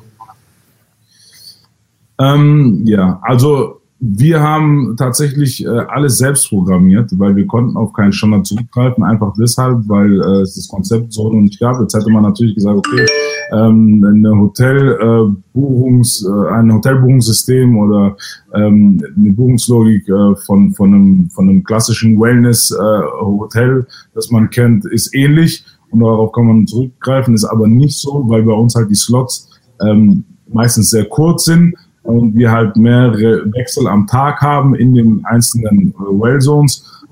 Ähm, 2.20 2.84
ja, 2.86 3.20
also 3.24 3.82
wir 4.00 4.42
haben 4.42 4.96
tatsächlich 4.98 5.66
äh, 5.66 5.68
alles 5.68 6.20
selbst 6.20 6.50
programmiert, 6.50 7.10
weil 7.18 7.36
wir 7.36 7.48
konnten 7.48 7.76
auf 7.76 7.94
keinen 7.94 8.14
Standard 8.14 8.46
zurückgreifen, 8.46 9.04
einfach 9.04 9.34
deshalb, 9.40 9.88
weil 9.88 10.22
äh, 10.22 10.42
es 10.42 10.56
das 10.56 10.68
Konzept 10.68 11.14
so 11.14 11.32
noch 11.32 11.42
nicht 11.42 11.60
gab. 11.60 11.82
Jetzt 11.82 11.96
hätte 11.96 12.10
man 12.12 12.22
natürlich 12.22 12.54
gesagt, 12.54 12.78
okay, 12.78 13.06
ähm, 13.52 14.04
eine 14.08 14.38
Hotelbuchungs, 14.40 16.26
äh, 16.26 16.30
äh, 16.30 16.50
ein 16.54 16.74
Hotelbuchungssystem 16.74 17.78
oder 17.78 18.18
ähm, 18.54 19.02
eine 19.16 19.32
Buchungslogik 19.32 20.08
äh, 20.10 20.36
von, 20.46 20.74
von, 20.74 20.94
einem, 20.94 21.30
von 21.30 21.50
einem 21.50 21.64
klassischen 21.64 22.20
Wellness-Hotel, 22.20 23.80
äh, 23.80 23.84
das 24.14 24.32
man 24.32 24.50
kennt, 24.50 24.86
ist 24.86 25.14
ähnlich. 25.16 25.66
Und 25.90 26.02
darauf 26.02 26.32
kann 26.34 26.48
man 26.48 26.68
zurückgreifen, 26.68 27.34
ist 27.34 27.46
aber 27.46 27.68
nicht 27.68 27.98
so, 27.98 28.24
weil 28.28 28.44
bei 28.44 28.54
uns 28.54 28.76
halt 28.76 28.90
die 28.90 28.96
Slots 28.96 29.50
ähm, 29.82 30.26
meistens 30.52 30.90
sehr 30.90 31.06
kurz 31.06 31.46
sind 31.46 31.76
und 32.04 32.36
wir 32.36 32.52
halt 32.52 32.76
mehrere 32.76 33.52
Wechsel 33.54 33.88
am 33.88 34.08
Tag 34.08 34.42
haben 34.42 34.76
in 34.76 34.96
den 34.96 35.26
einzelnen 35.26 35.90
äh, 35.92 35.94
Well 36.00 36.42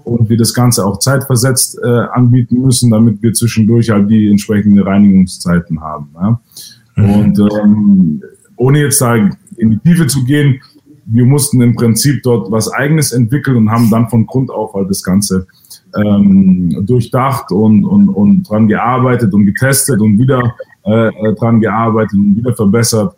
und 0.05 0.29
wir 0.29 0.37
das 0.37 0.53
Ganze 0.53 0.85
auch 0.85 0.99
zeitversetzt 0.99 1.79
äh, 1.83 1.87
anbieten 1.87 2.61
müssen, 2.61 2.91
damit 2.91 3.21
wir 3.21 3.33
zwischendurch 3.33 3.89
halt 3.89 4.09
die 4.09 4.29
entsprechenden 4.29 4.83
Reinigungszeiten 4.83 5.81
haben. 5.81 6.09
Ja? 6.13 6.39
Mhm. 6.95 7.09
Und 7.09 7.39
ähm, 7.39 8.23
ohne 8.55 8.79
jetzt 8.79 9.01
da 9.01 9.15
in 9.15 9.71
die 9.71 9.79
Tiefe 9.79 10.07
zu 10.07 10.23
gehen, 10.23 10.61
wir 11.05 11.25
mussten 11.25 11.61
im 11.61 11.75
Prinzip 11.75 12.23
dort 12.23 12.51
was 12.51 12.71
Eigenes 12.71 13.11
entwickeln 13.11 13.57
und 13.57 13.71
haben 13.71 13.89
dann 13.89 14.09
von 14.09 14.25
Grund 14.25 14.49
auf 14.49 14.73
halt 14.73 14.89
das 14.89 15.03
Ganze 15.03 15.45
ähm, 15.95 16.83
durchdacht 16.85 17.51
und, 17.51 17.85
und, 17.85 18.09
und 18.09 18.43
dran 18.43 18.67
gearbeitet 18.67 19.33
und 19.33 19.45
getestet 19.45 20.01
und 20.01 20.17
wieder 20.17 20.55
äh, 20.85 21.07
äh, 21.07 21.35
dran 21.35 21.61
gearbeitet 21.61 22.13
und 22.13 22.35
wieder 22.35 22.53
verbessert 22.53 23.15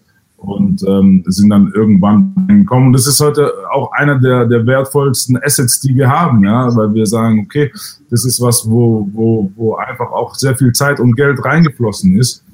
und 0.48 0.82
ähm, 0.88 1.24
sind 1.28 1.50
dann 1.50 1.72
irgendwann 1.76 2.34
gekommen. 2.48 2.88
Und 2.88 2.94
das 2.94 3.06
ist 3.06 3.20
heute 3.20 3.52
auch 3.72 3.92
einer 3.92 4.18
der, 4.18 4.46
der 4.46 4.66
wertvollsten 4.66 5.38
Assets, 5.44 5.82
die 5.82 5.94
wir 5.94 6.10
haben, 6.10 6.44
ja, 6.44 6.74
weil 6.76 6.94
wir 6.94 7.06
sagen, 7.06 7.42
okay, 7.46 7.72
das 8.10 8.24
ist 8.24 8.42
was, 8.42 8.70
wo, 8.70 9.10
wo, 9.12 9.52
wo 9.56 9.76
einfach 9.76 10.10
auch 10.12 10.36
sehr 10.36 10.56
viel 10.56 10.72
Zeit 10.72 11.02
und 11.02 11.16
Geld 11.16 11.44
reingeflossen 11.44 12.18
ist. 12.18 12.46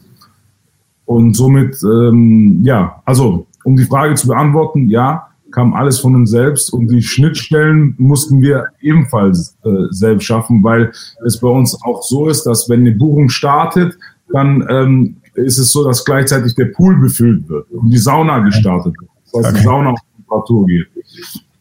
Und 1.06 1.36
somit, 1.36 1.78
ähm, 1.84 2.62
ja, 2.64 3.02
also 3.06 3.46
um 3.64 3.76
die 3.76 3.86
Frage 3.86 4.16
zu 4.16 4.28
beantworten, 4.28 4.90
ja, 4.90 5.28
kam 5.52 5.76
alles 5.76 6.00
von 6.00 6.16
uns 6.16 6.32
selbst 6.32 6.74
und 6.74 6.88
die 6.88 7.04
Schnittstellen 7.04 7.94
mussten 8.00 8.42
wir 8.42 8.70
ebenfalls 8.82 9.56
äh, 9.64 9.70
selbst 9.92 10.26
schaffen, 10.26 10.64
weil 10.64 10.92
es 11.24 11.40
bei 11.40 11.48
uns 11.48 11.78
auch 11.84 12.02
so 12.02 12.28
ist, 12.28 12.46
dass 12.46 12.68
wenn 12.70 12.80
eine 12.80 12.94
Buchung 12.94 13.30
startet, 13.30 13.96
dann 14.32 14.66
ähm, 14.68 15.18
ist 15.36 15.58
es 15.58 15.72
so, 15.72 15.84
dass 15.84 16.04
gleichzeitig 16.06 16.56
der 16.56 16.66
Pool 16.66 17.00
befüllt 17.00 17.48
wird 17.50 17.70
und 17.72 17.90
die 17.90 17.98
Sauna 17.98 18.40
gestartet 18.40 18.94
wird. 19.00 19.10
Das 19.26 19.34
heißt, 19.34 19.50
okay. 19.50 19.58
die 19.58 19.64
Sauna 19.64 19.90
auf 19.92 20.00
Temperatur 20.16 20.66
geht. 20.68 20.88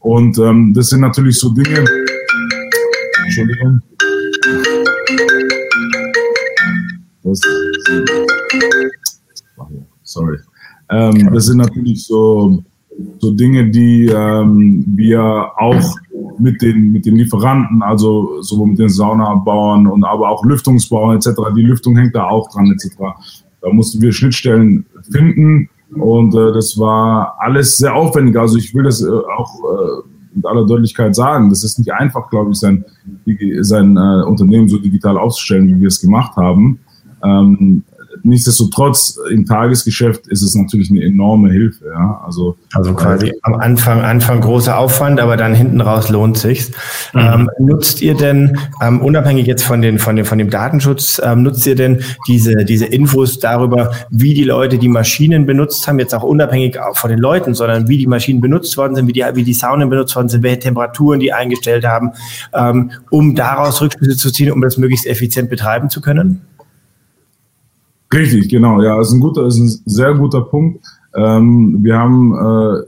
Und 0.01 0.39
ähm, 0.39 0.73
das 0.75 0.89
sind 0.89 1.01
natürlich 1.01 1.39
so 1.39 1.51
Dinge. 1.51 1.85
Entschuldigung. 3.25 3.81
Das, 7.23 7.41
sorry. 10.03 10.39
Ähm, 10.91 11.31
das 11.33 11.47
sind 11.47 11.59
natürlich 11.59 12.05
so, 12.05 12.63
so 13.19 13.31
Dinge, 13.31 13.71
die 13.71 14.07
ähm, 14.07 14.85
wir 14.95 15.51
auch 15.57 15.97
mit 16.39 16.61
den, 16.61 16.93
mit 16.93 17.07
den 17.07 17.17
Lieferanten, 17.17 17.83
also 17.83 18.43
sowohl 18.43 18.69
mit 18.69 18.79
den 18.79 18.89
Saunabauern 18.89 19.87
und 19.87 20.05
aber 20.05 20.29
auch 20.29 20.45
Lüftungsbauern 20.45 21.17
etc. 21.17 21.29
Die 21.57 21.63
Lüftung 21.63 21.97
hängt 21.97 22.15
da 22.15 22.25
auch 22.25 22.51
dran 22.51 22.71
etc. 22.73 22.97
Da 23.63 23.73
mussten 23.73 24.03
wir 24.03 24.13
Schnittstellen 24.13 24.85
finden 25.11 25.69
und 25.95 26.35
äh, 26.35 26.53
das 26.53 26.79
war 26.79 27.37
alles 27.39 27.79
sehr 27.79 27.95
aufwendig. 27.95 28.37
Also 28.37 28.59
ich 28.59 28.75
will 28.75 28.85
das 28.85 29.03
äh, 29.03 29.09
auch 29.09 29.55
äh, 29.61 30.09
mit 30.35 30.47
aller 30.47 30.67
Deutlichkeit 30.67 31.15
sagen. 31.15 31.51
Das 31.51 31.63
ist 31.63 31.79
nicht 31.79 31.93
einfach, 31.93 32.31
glaube 32.31 32.51
ich, 32.53 32.59
sein, 32.59 32.85
sein 33.61 33.97
äh, 33.97 34.25
Unternehmen 34.25 34.69
so 34.69 34.79
digital 34.79 35.19
aufzustellen, 35.19 35.69
wie 35.69 35.81
wir 35.81 35.89
es 35.89 36.01
gemacht 36.01 36.37
haben. 36.37 36.81
Ähm, 37.23 37.85
nichtsdestotrotz 38.25 39.19
im 39.31 39.47
Tagesgeschäft 39.47 40.27
ist 40.29 40.43
es 40.43 40.55
natürlich 40.55 40.91
eine 40.91 41.03
enorme 41.03 41.51
Hilfe. 41.51 41.87
Ja? 41.87 42.23
Also, 42.25 42.57
also 42.73 42.95
quasi 42.95 43.33
am 43.43 43.55
Anfang, 43.55 44.01
Anfang 44.01 44.41
großer 44.41 44.77
Aufwand, 44.77 45.21
aber 45.21 45.37
dann 45.37 45.55
hinten 45.55 45.81
raus 45.81 46.09
lohnt 46.09 46.39
sich's. 46.39 46.71
Mhm. 47.13 47.21
Ähm, 47.21 47.51
nutzt 47.59 48.03
ihr 48.03 48.15
denn, 48.15 48.59
ähm, 48.81 49.01
unabhängig 49.01 49.47
jetzt 49.47 49.65
von, 49.65 49.83
den, 49.83 49.99
von, 49.99 50.17
dem, 50.17 50.25
von 50.25 50.39
dem 50.39 50.51
Datenschutz, 50.51 51.21
ähm, 51.25 51.43
nutzt 51.43 51.67
ihr 51.67 51.75
denn 51.75 52.03
diese, 52.27 52.65
diese 52.65 52.87
Infos 52.87 53.39
darüber, 53.39 53.93
wie 54.11 54.35
die 54.35 54.45
Leute 54.45 54.79
die 54.79 54.89
Maschinen 54.89 55.47
benutzt 55.47 55.87
haben, 55.87 55.99
jetzt 55.99 56.15
auch 56.15 56.23
unabhängig 56.23 56.79
von 56.95 57.11
den 57.11 57.19
Leuten, 57.19 57.55
sondern 57.55 57.89
wie 57.89 57.99
die 57.99 58.07
Maschinen 58.07 58.41
benutzt 58.41 58.77
worden 58.77 58.95
sind, 58.95 59.07
wie 59.09 59.13
die, 59.13 59.25
wie 59.35 59.45
die 59.45 59.55
Saunen 59.55 59.89
benutzt 59.91 60.15
worden 60.17 60.29
sind, 60.29 60.43
welche 60.43 60.61
Temperaturen 60.61 61.21
die 61.21 61.33
eingestellt 61.33 61.85
haben, 61.85 62.13
ähm, 62.55 62.91
um 63.11 63.35
daraus 63.35 63.81
Rückschlüsse 63.81 64.17
zu 64.17 64.31
ziehen, 64.31 64.51
um 64.53 64.61
das 64.61 64.77
möglichst 64.77 65.07
effizient 65.07 65.51
betreiben 65.51 65.91
zu 65.91 66.01
können? 66.01 66.43
Richtig, 68.13 68.49
genau. 68.49 68.83
Ja, 68.83 69.01
ist 69.01 69.13
ein 69.13 69.21
guter, 69.21 69.47
ist 69.47 69.59
ein 69.59 69.69
sehr 69.87 70.15
guter 70.15 70.43
Punkt. 70.43 70.85
Ähm, 71.15 71.79
wir 71.83 71.99
haben 71.99 72.33
äh, 72.33 72.83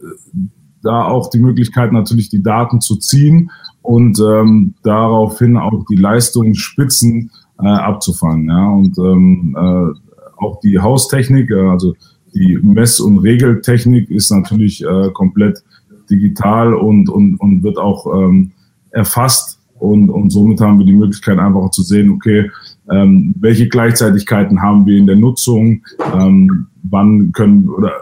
da 0.83 1.05
auch 1.05 1.31
die 1.31 1.39
Möglichkeit, 1.39 1.93
natürlich 1.93 2.29
die 2.29 2.43
Daten 2.43 2.81
zu 2.81 2.97
ziehen 2.97 3.51
und 3.83 4.19
ähm, 4.21 4.75
daraufhin 4.83 5.57
auch 5.57 5.85
die 5.91 5.97
Leistungsspitzen 5.97 7.31
äh, 7.61 7.67
abzufangen. 7.67 8.49
Ja, 8.49 8.69
und 8.69 8.99
ähm, 8.99 9.57
äh, 9.59 10.43
auch 10.43 10.61
die 10.61 10.79
Haustechnik, 10.79 11.53
also 11.53 11.95
die 12.35 12.59
Mess- 12.63 13.01
und 13.01 13.19
Regeltechnik 13.19 14.11
ist 14.11 14.31
natürlich 14.31 14.85
äh, 14.85 15.11
komplett 15.13 15.63
digital 16.11 16.75
und, 16.75 17.09
und, 17.09 17.37
und 17.37 17.63
wird 17.63 17.79
auch 17.79 18.07
ähm, 18.15 18.53
erfasst 18.91 19.61
und, 19.79 20.11
und 20.11 20.31
somit 20.31 20.61
haben 20.61 20.79
wir 20.79 20.87
die 20.87 20.93
Möglichkeit 20.95 21.39
einfach 21.39 21.71
zu 21.71 21.83
sehen, 21.83 22.11
okay, 22.11 22.51
ähm, 22.91 23.35
welche 23.41 23.69
Gleichzeitigkeiten 23.69 24.61
haben 24.61 24.87
wir 24.87 24.99
in 24.99 25.07
der 25.07 25.17
Nutzung, 25.17 25.85
ähm, 26.15 26.67
wann 26.83 27.33
können 27.33 27.69
oder 27.69 27.93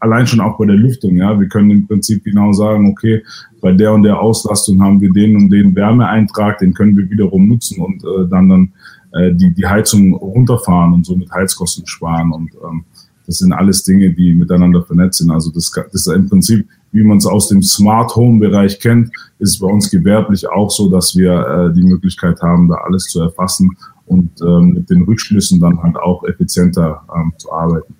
allein 0.00 0.26
schon 0.26 0.40
auch 0.40 0.58
bei 0.58 0.66
der 0.66 0.76
Lüftung, 0.76 1.16
ja, 1.16 1.38
wir 1.38 1.48
können 1.48 1.70
im 1.70 1.86
Prinzip 1.86 2.24
genau 2.24 2.52
sagen, 2.52 2.88
okay, 2.90 3.22
bei 3.60 3.72
der 3.72 3.92
und 3.92 4.02
der 4.02 4.20
Auslastung 4.20 4.82
haben 4.82 5.00
wir 5.00 5.12
den 5.12 5.36
und 5.36 5.50
den 5.50 5.74
Wärmeeintrag, 5.76 6.58
den 6.58 6.74
können 6.74 6.96
wir 6.96 7.08
wiederum 7.08 7.48
nutzen 7.48 7.80
und 7.80 8.02
äh, 8.02 8.28
dann 8.28 8.48
dann 8.48 8.72
äh, 9.12 9.32
die 9.32 9.54
die 9.54 9.66
Heizung 9.66 10.14
runterfahren 10.14 10.92
und 10.92 11.06
somit 11.06 11.30
Heizkosten 11.30 11.86
sparen 11.86 12.32
und 12.32 12.50
ähm, 12.68 12.84
das 13.26 13.38
sind 13.38 13.52
alles 13.52 13.84
Dinge, 13.84 14.10
die 14.10 14.34
miteinander 14.34 14.82
vernetzt 14.82 15.18
sind. 15.18 15.30
Also 15.30 15.52
das, 15.52 15.70
das 15.70 15.94
ist 15.94 16.08
im 16.08 16.28
Prinzip, 16.28 16.66
wie 16.90 17.04
man 17.04 17.18
es 17.18 17.26
aus 17.26 17.46
dem 17.46 17.62
Smart 17.62 18.16
Home 18.16 18.40
Bereich 18.40 18.80
kennt, 18.80 19.12
ist 19.38 19.60
bei 19.60 19.68
uns 19.68 19.88
gewerblich 19.88 20.48
auch 20.48 20.68
so, 20.68 20.90
dass 20.90 21.14
wir 21.14 21.46
äh, 21.46 21.72
die 21.72 21.84
Möglichkeit 21.84 22.42
haben, 22.42 22.68
da 22.68 22.74
alles 22.74 23.04
zu 23.04 23.20
erfassen 23.20 23.76
und 24.10 24.30
ähm, 24.42 24.70
mit 24.70 24.90
den 24.90 25.04
Rückschlüssen 25.04 25.60
dann 25.60 25.80
halt 25.82 25.96
auch 25.96 26.24
effizienter 26.24 27.02
ähm, 27.14 27.32
zu 27.38 27.52
arbeiten. 27.52 27.94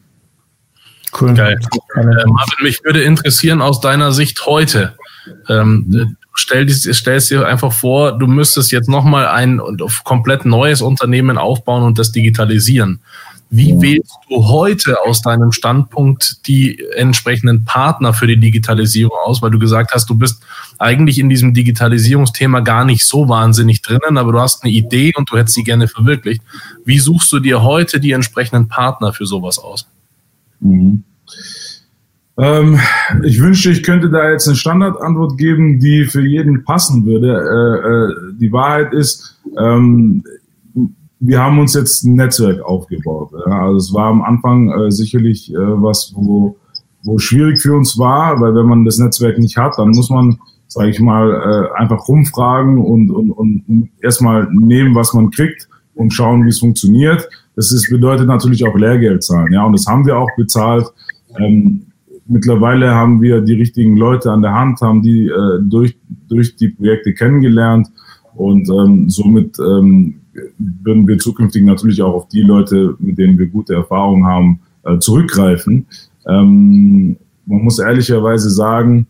Cool. 1.18 1.34
Geil. 1.34 1.58
Äh, 1.94 2.02
Marvin, 2.02 2.62
mich 2.62 2.84
würde 2.84 3.02
interessieren 3.02 3.62
aus 3.62 3.80
deiner 3.80 4.12
Sicht 4.12 4.44
heute. 4.46 4.94
Ähm, 5.48 6.16
stell, 6.34 6.68
stellst 6.68 7.30
dir 7.30 7.46
einfach 7.46 7.72
vor, 7.72 8.18
du 8.18 8.26
müsstest 8.26 8.72
jetzt 8.72 8.88
nochmal 8.88 9.26
ein 9.28 9.60
komplett 10.04 10.44
neues 10.44 10.82
Unternehmen 10.82 11.38
aufbauen 11.38 11.84
und 11.84 11.98
das 11.98 12.12
digitalisieren. 12.12 13.00
Wie 13.52 13.70
ja. 13.70 13.82
wählst 13.82 14.16
du 14.28 14.46
heute 14.46 15.02
aus 15.04 15.22
deinem 15.22 15.50
Standpunkt 15.50 16.46
die 16.46 16.80
entsprechenden 16.94 17.64
Partner 17.64 18.14
für 18.14 18.28
die 18.28 18.38
Digitalisierung 18.38 19.16
aus? 19.24 19.42
Weil 19.42 19.50
du 19.50 19.58
gesagt 19.58 19.90
hast, 19.92 20.08
du 20.08 20.14
bist 20.14 20.40
eigentlich 20.78 21.18
in 21.18 21.28
diesem 21.28 21.52
Digitalisierungsthema 21.52 22.60
gar 22.60 22.84
nicht 22.84 23.04
so 23.04 23.28
wahnsinnig 23.28 23.82
drinnen, 23.82 24.18
aber 24.18 24.32
du 24.32 24.40
hast 24.40 24.62
eine 24.62 24.72
Idee 24.72 25.12
und 25.16 25.30
du 25.30 25.36
hättest 25.36 25.56
sie 25.56 25.64
gerne 25.64 25.88
verwirklicht. 25.88 26.42
Wie 26.84 27.00
suchst 27.00 27.32
du 27.32 27.40
dir 27.40 27.62
heute 27.62 27.98
die 27.98 28.12
entsprechenden 28.12 28.68
Partner 28.68 29.12
für 29.12 29.26
sowas 29.26 29.58
aus? 29.58 29.86
Mhm. 30.60 31.02
Ähm, 32.38 32.78
ich 33.24 33.40
wünschte, 33.40 33.70
ich 33.70 33.82
könnte 33.82 34.08
da 34.10 34.30
jetzt 34.30 34.46
eine 34.46 34.56
Standardantwort 34.56 35.36
geben, 35.36 35.80
die 35.80 36.04
für 36.04 36.24
jeden 36.24 36.64
passen 36.64 37.04
würde. 37.04 37.34
Äh, 37.34 37.88
äh, 37.88 38.34
die 38.38 38.52
Wahrheit 38.52 38.94
ist, 38.94 39.38
ähm, 39.58 40.22
wir 41.20 41.38
haben 41.38 41.58
uns 41.58 41.74
jetzt 41.74 42.04
ein 42.04 42.14
Netzwerk 42.14 42.62
aufgebaut. 42.62 43.30
Ja. 43.46 43.66
Also 43.66 43.76
es 43.76 43.94
war 43.94 44.06
am 44.06 44.22
Anfang 44.22 44.70
äh, 44.70 44.90
sicherlich 44.90 45.52
äh, 45.52 45.56
was, 45.56 46.12
wo, 46.16 46.56
wo 47.02 47.18
schwierig 47.18 47.60
für 47.60 47.76
uns 47.76 47.98
war, 47.98 48.40
weil 48.40 48.54
wenn 48.54 48.66
man 48.66 48.84
das 48.84 48.98
Netzwerk 48.98 49.38
nicht 49.38 49.56
hat, 49.58 49.74
dann 49.78 49.90
muss 49.90 50.08
man, 50.08 50.38
sage 50.66 50.88
ich 50.88 51.00
mal, 51.00 51.30
äh, 51.30 51.78
einfach 51.78 52.08
rumfragen 52.08 52.78
und, 52.78 53.10
und, 53.10 53.30
und 53.32 53.90
erstmal 54.02 54.48
nehmen, 54.50 54.94
was 54.94 55.12
man 55.12 55.30
kriegt 55.30 55.68
und 55.94 56.12
schauen, 56.12 56.44
wie 56.46 56.48
es 56.48 56.60
funktioniert. 56.60 57.28
Das 57.54 57.70
ist, 57.70 57.90
bedeutet 57.90 58.26
natürlich 58.26 58.66
auch 58.66 58.76
Lehrgeld 58.76 59.22
zahlen. 59.22 59.52
Ja, 59.52 59.64
und 59.66 59.72
das 59.72 59.86
haben 59.86 60.06
wir 60.06 60.16
auch 60.16 60.30
bezahlt. 60.38 60.86
Ähm, 61.38 61.82
mittlerweile 62.26 62.94
haben 62.94 63.20
wir 63.20 63.42
die 63.42 63.54
richtigen 63.54 63.96
Leute 63.98 64.30
an 64.32 64.40
der 64.40 64.54
Hand, 64.54 64.80
haben 64.80 65.02
die 65.02 65.26
äh, 65.26 65.58
durch, 65.60 65.98
durch 66.28 66.56
die 66.56 66.68
Projekte 66.68 67.12
kennengelernt 67.12 67.88
und 68.34 68.70
ähm, 68.70 69.10
somit 69.10 69.58
ähm, 69.58 70.19
würden 70.58 71.06
wir 71.06 71.18
zukünftig 71.18 71.64
natürlich 71.64 72.02
auch 72.02 72.14
auf 72.14 72.28
die 72.28 72.42
Leute, 72.42 72.94
mit 72.98 73.18
denen 73.18 73.38
wir 73.38 73.46
gute 73.46 73.74
Erfahrungen 73.74 74.26
haben, 74.26 74.60
äh, 74.84 74.98
zurückgreifen. 74.98 75.86
Ähm, 76.26 77.16
man 77.46 77.62
muss 77.62 77.78
ehrlicherweise 77.78 78.50
sagen, 78.50 79.06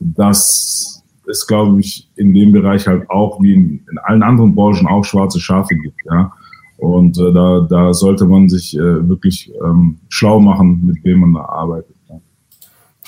dass 0.00 1.02
es, 1.28 1.46
glaube 1.46 1.80
ich, 1.80 2.08
in 2.16 2.34
dem 2.34 2.52
Bereich 2.52 2.86
halt 2.86 3.08
auch 3.10 3.40
wie 3.42 3.54
in, 3.54 3.80
in 3.90 3.98
allen 4.02 4.22
anderen 4.22 4.54
Branchen 4.54 4.86
auch 4.86 5.04
schwarze 5.04 5.40
Schafe 5.40 5.74
gibt. 5.76 5.98
Ja? 6.10 6.32
Und 6.78 7.18
äh, 7.18 7.32
da, 7.32 7.66
da 7.68 7.92
sollte 7.92 8.24
man 8.24 8.48
sich 8.48 8.76
äh, 8.76 9.08
wirklich 9.08 9.52
ähm, 9.64 9.98
schlau 10.08 10.40
machen, 10.40 10.86
mit 10.86 11.04
wem 11.04 11.20
man 11.20 11.34
da 11.34 11.40
arbeitet. 11.40 11.94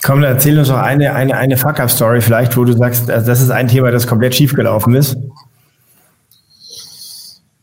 Komm, 0.02 0.22
erzähl 0.22 0.58
uns 0.58 0.70
noch 0.70 0.78
eine, 0.78 1.14
eine, 1.14 1.36
eine 1.36 1.58
Fuck-Up-Story 1.58 2.22
vielleicht, 2.22 2.56
wo 2.56 2.64
du 2.64 2.72
sagst, 2.72 3.10
also 3.10 3.26
das 3.26 3.42
ist 3.42 3.50
ein 3.50 3.68
Thema, 3.68 3.90
das 3.90 4.06
komplett 4.06 4.34
schiefgelaufen 4.34 4.94
ist 4.94 5.14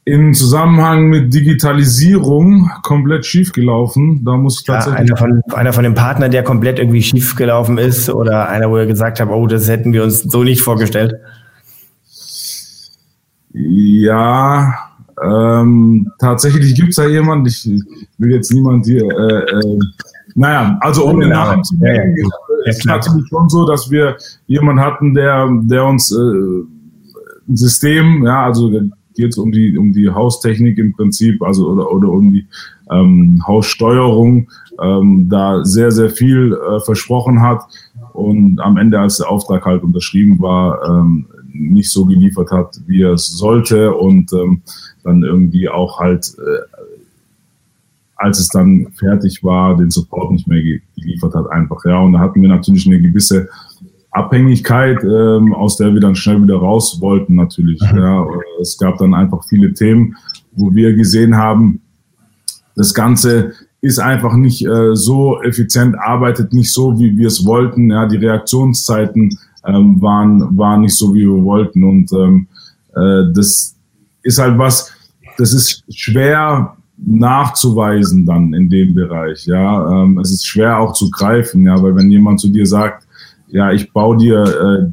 im 0.07 0.33
Zusammenhang 0.33 1.09
mit 1.09 1.33
Digitalisierung 1.33 2.71
komplett 2.81 3.25
schiefgelaufen. 3.25 4.23
Da 4.23 4.37
muss 4.37 4.61
ich 4.61 4.65
tatsächlich. 4.65 5.09
Ja, 5.09 5.15
einer, 5.15 5.17
von, 5.17 5.41
einer 5.53 5.73
von 5.73 5.83
den 5.83 5.95
Partnern, 5.95 6.31
der 6.31 6.43
komplett 6.43 6.79
irgendwie 6.79 7.03
schiefgelaufen 7.03 7.77
ist 7.77 8.09
oder 8.09 8.47
einer, 8.47 8.69
wo 8.69 8.77
ihr 8.77 8.85
gesagt 8.85 9.19
habt, 9.19 9.29
oh, 9.29 9.47
das 9.47 9.67
hätten 9.67 9.91
wir 9.91 10.05
uns 10.05 10.21
so 10.23 10.45
nicht 10.45 10.61
vorgestellt? 10.61 11.15
Ja, 13.51 14.75
ähm, 15.21 16.09
tatsächlich 16.19 16.73
gibt 16.73 16.89
es 16.91 16.95
da 16.95 17.05
jemanden, 17.05 17.47
ich 17.47 17.69
will 18.17 18.31
jetzt 18.31 18.53
niemand 18.53 18.85
hier, 18.85 19.03
äh, 19.03 19.59
äh, 19.59 19.79
naja, 20.35 20.77
also 20.79 21.05
ohne 21.05 21.25
den 21.25 21.33
Namen 21.33 21.61
zu 21.65 21.75
nennen, 21.75 22.15
ja, 22.15 22.23
ja. 22.63 22.69
ist 22.69 22.85
natürlich 22.85 23.27
schon 23.27 23.49
so, 23.49 23.67
dass 23.67 23.91
wir 23.91 24.15
jemanden 24.45 24.81
hatten, 24.81 25.13
der, 25.13 25.49
der 25.63 25.83
uns 25.83 26.13
äh, 26.13 26.15
ein 26.15 27.57
System, 27.57 28.23
ja, 28.25 28.45
also 28.45 28.71
geht 29.17 29.31
es 29.31 29.37
um 29.37 29.51
die, 29.51 29.77
um 29.77 29.91
die 29.91 30.09
Haustechnik 30.09 30.77
im 30.77 30.93
Prinzip, 30.93 31.41
also 31.41 31.69
oder, 31.69 31.91
oder 31.91 32.09
um 32.09 32.31
die 32.31 32.45
ähm, 32.89 33.43
Haussteuerung, 33.45 34.47
ähm, 34.81 35.27
da 35.29 35.65
sehr, 35.65 35.91
sehr 35.91 36.09
viel 36.09 36.53
äh, 36.53 36.79
versprochen 36.79 37.41
hat 37.41 37.63
und 38.13 38.59
am 38.61 38.77
Ende, 38.77 38.99
als 38.99 39.17
der 39.17 39.29
Auftrag 39.29 39.65
halt 39.65 39.83
unterschrieben 39.83 40.39
war, 40.39 40.81
ähm, 40.87 41.25
nicht 41.53 41.91
so 41.91 42.05
geliefert 42.05 42.51
hat, 42.51 42.79
wie 42.85 43.01
er 43.01 43.13
es 43.13 43.27
sollte 43.27 43.93
und 43.93 44.31
ähm, 44.33 44.61
dann 45.03 45.23
irgendwie 45.23 45.69
auch 45.69 45.99
halt, 45.99 46.35
äh, 46.37 46.79
als 48.15 48.39
es 48.39 48.49
dann 48.49 48.87
fertig 48.97 49.43
war, 49.43 49.77
den 49.77 49.91
Support 49.91 50.31
nicht 50.31 50.47
mehr 50.47 50.79
geliefert 50.95 51.35
hat 51.35 51.51
einfach. 51.51 51.83
Ja, 51.85 51.99
und 51.99 52.13
da 52.13 52.19
hatten 52.19 52.41
wir 52.41 52.49
natürlich 52.49 52.87
eine 52.87 53.01
gewisse 53.01 53.49
Abhängigkeit, 54.17 55.03
ähm, 55.03 55.53
aus 55.53 55.77
der 55.77 55.93
wir 55.93 56.01
dann 56.01 56.15
schnell 56.15 56.41
wieder 56.41 56.57
raus 56.57 56.99
wollten 57.01 57.35
natürlich. 57.35 57.79
Mhm. 57.91 57.97
Ja. 57.97 58.27
Es 58.61 58.77
gab 58.77 58.97
dann 58.97 59.13
einfach 59.13 59.43
viele 59.47 59.73
Themen, 59.73 60.15
wo 60.55 60.73
wir 60.73 60.93
gesehen 60.93 61.35
haben, 61.35 61.81
das 62.75 62.93
Ganze 62.93 63.53
ist 63.81 63.99
einfach 63.99 64.35
nicht 64.35 64.65
äh, 64.65 64.95
so 64.95 65.41
effizient, 65.41 65.95
arbeitet 65.97 66.53
nicht 66.53 66.71
so, 66.71 66.99
wie 66.99 67.15
wir 67.17 67.27
es 67.27 67.45
wollten. 67.45 67.89
Ja, 67.89 68.05
die 68.05 68.17
Reaktionszeiten 68.17 69.37
ähm, 69.65 70.01
waren, 70.01 70.57
waren 70.57 70.81
nicht 70.81 70.95
so, 70.95 71.13
wie 71.13 71.25
wir 71.25 71.43
wollten. 71.43 71.83
Und 71.83 72.11
ähm, 72.13 72.47
äh, 72.95 73.31
das 73.33 73.75
ist 74.23 74.39
halt 74.39 74.57
was, 74.57 74.91
das 75.37 75.53
ist 75.53 75.83
schwer 75.93 76.75
nachzuweisen 76.97 78.25
dann 78.25 78.53
in 78.53 78.69
dem 78.69 78.95
Bereich. 78.95 79.45
Ja, 79.45 80.03
ähm, 80.03 80.17
es 80.19 80.31
ist 80.31 80.45
schwer 80.45 80.79
auch 80.79 80.93
zu 80.93 81.09
greifen, 81.11 81.65
ja, 81.65 81.81
weil 81.81 81.95
wenn 81.95 82.09
jemand 82.09 82.39
zu 82.39 82.49
dir 82.49 82.65
sagt, 82.65 83.06
ja, 83.47 83.71
ich 83.71 83.91
baue 83.91 84.17
dir 84.17 84.43
äh, 84.43 84.91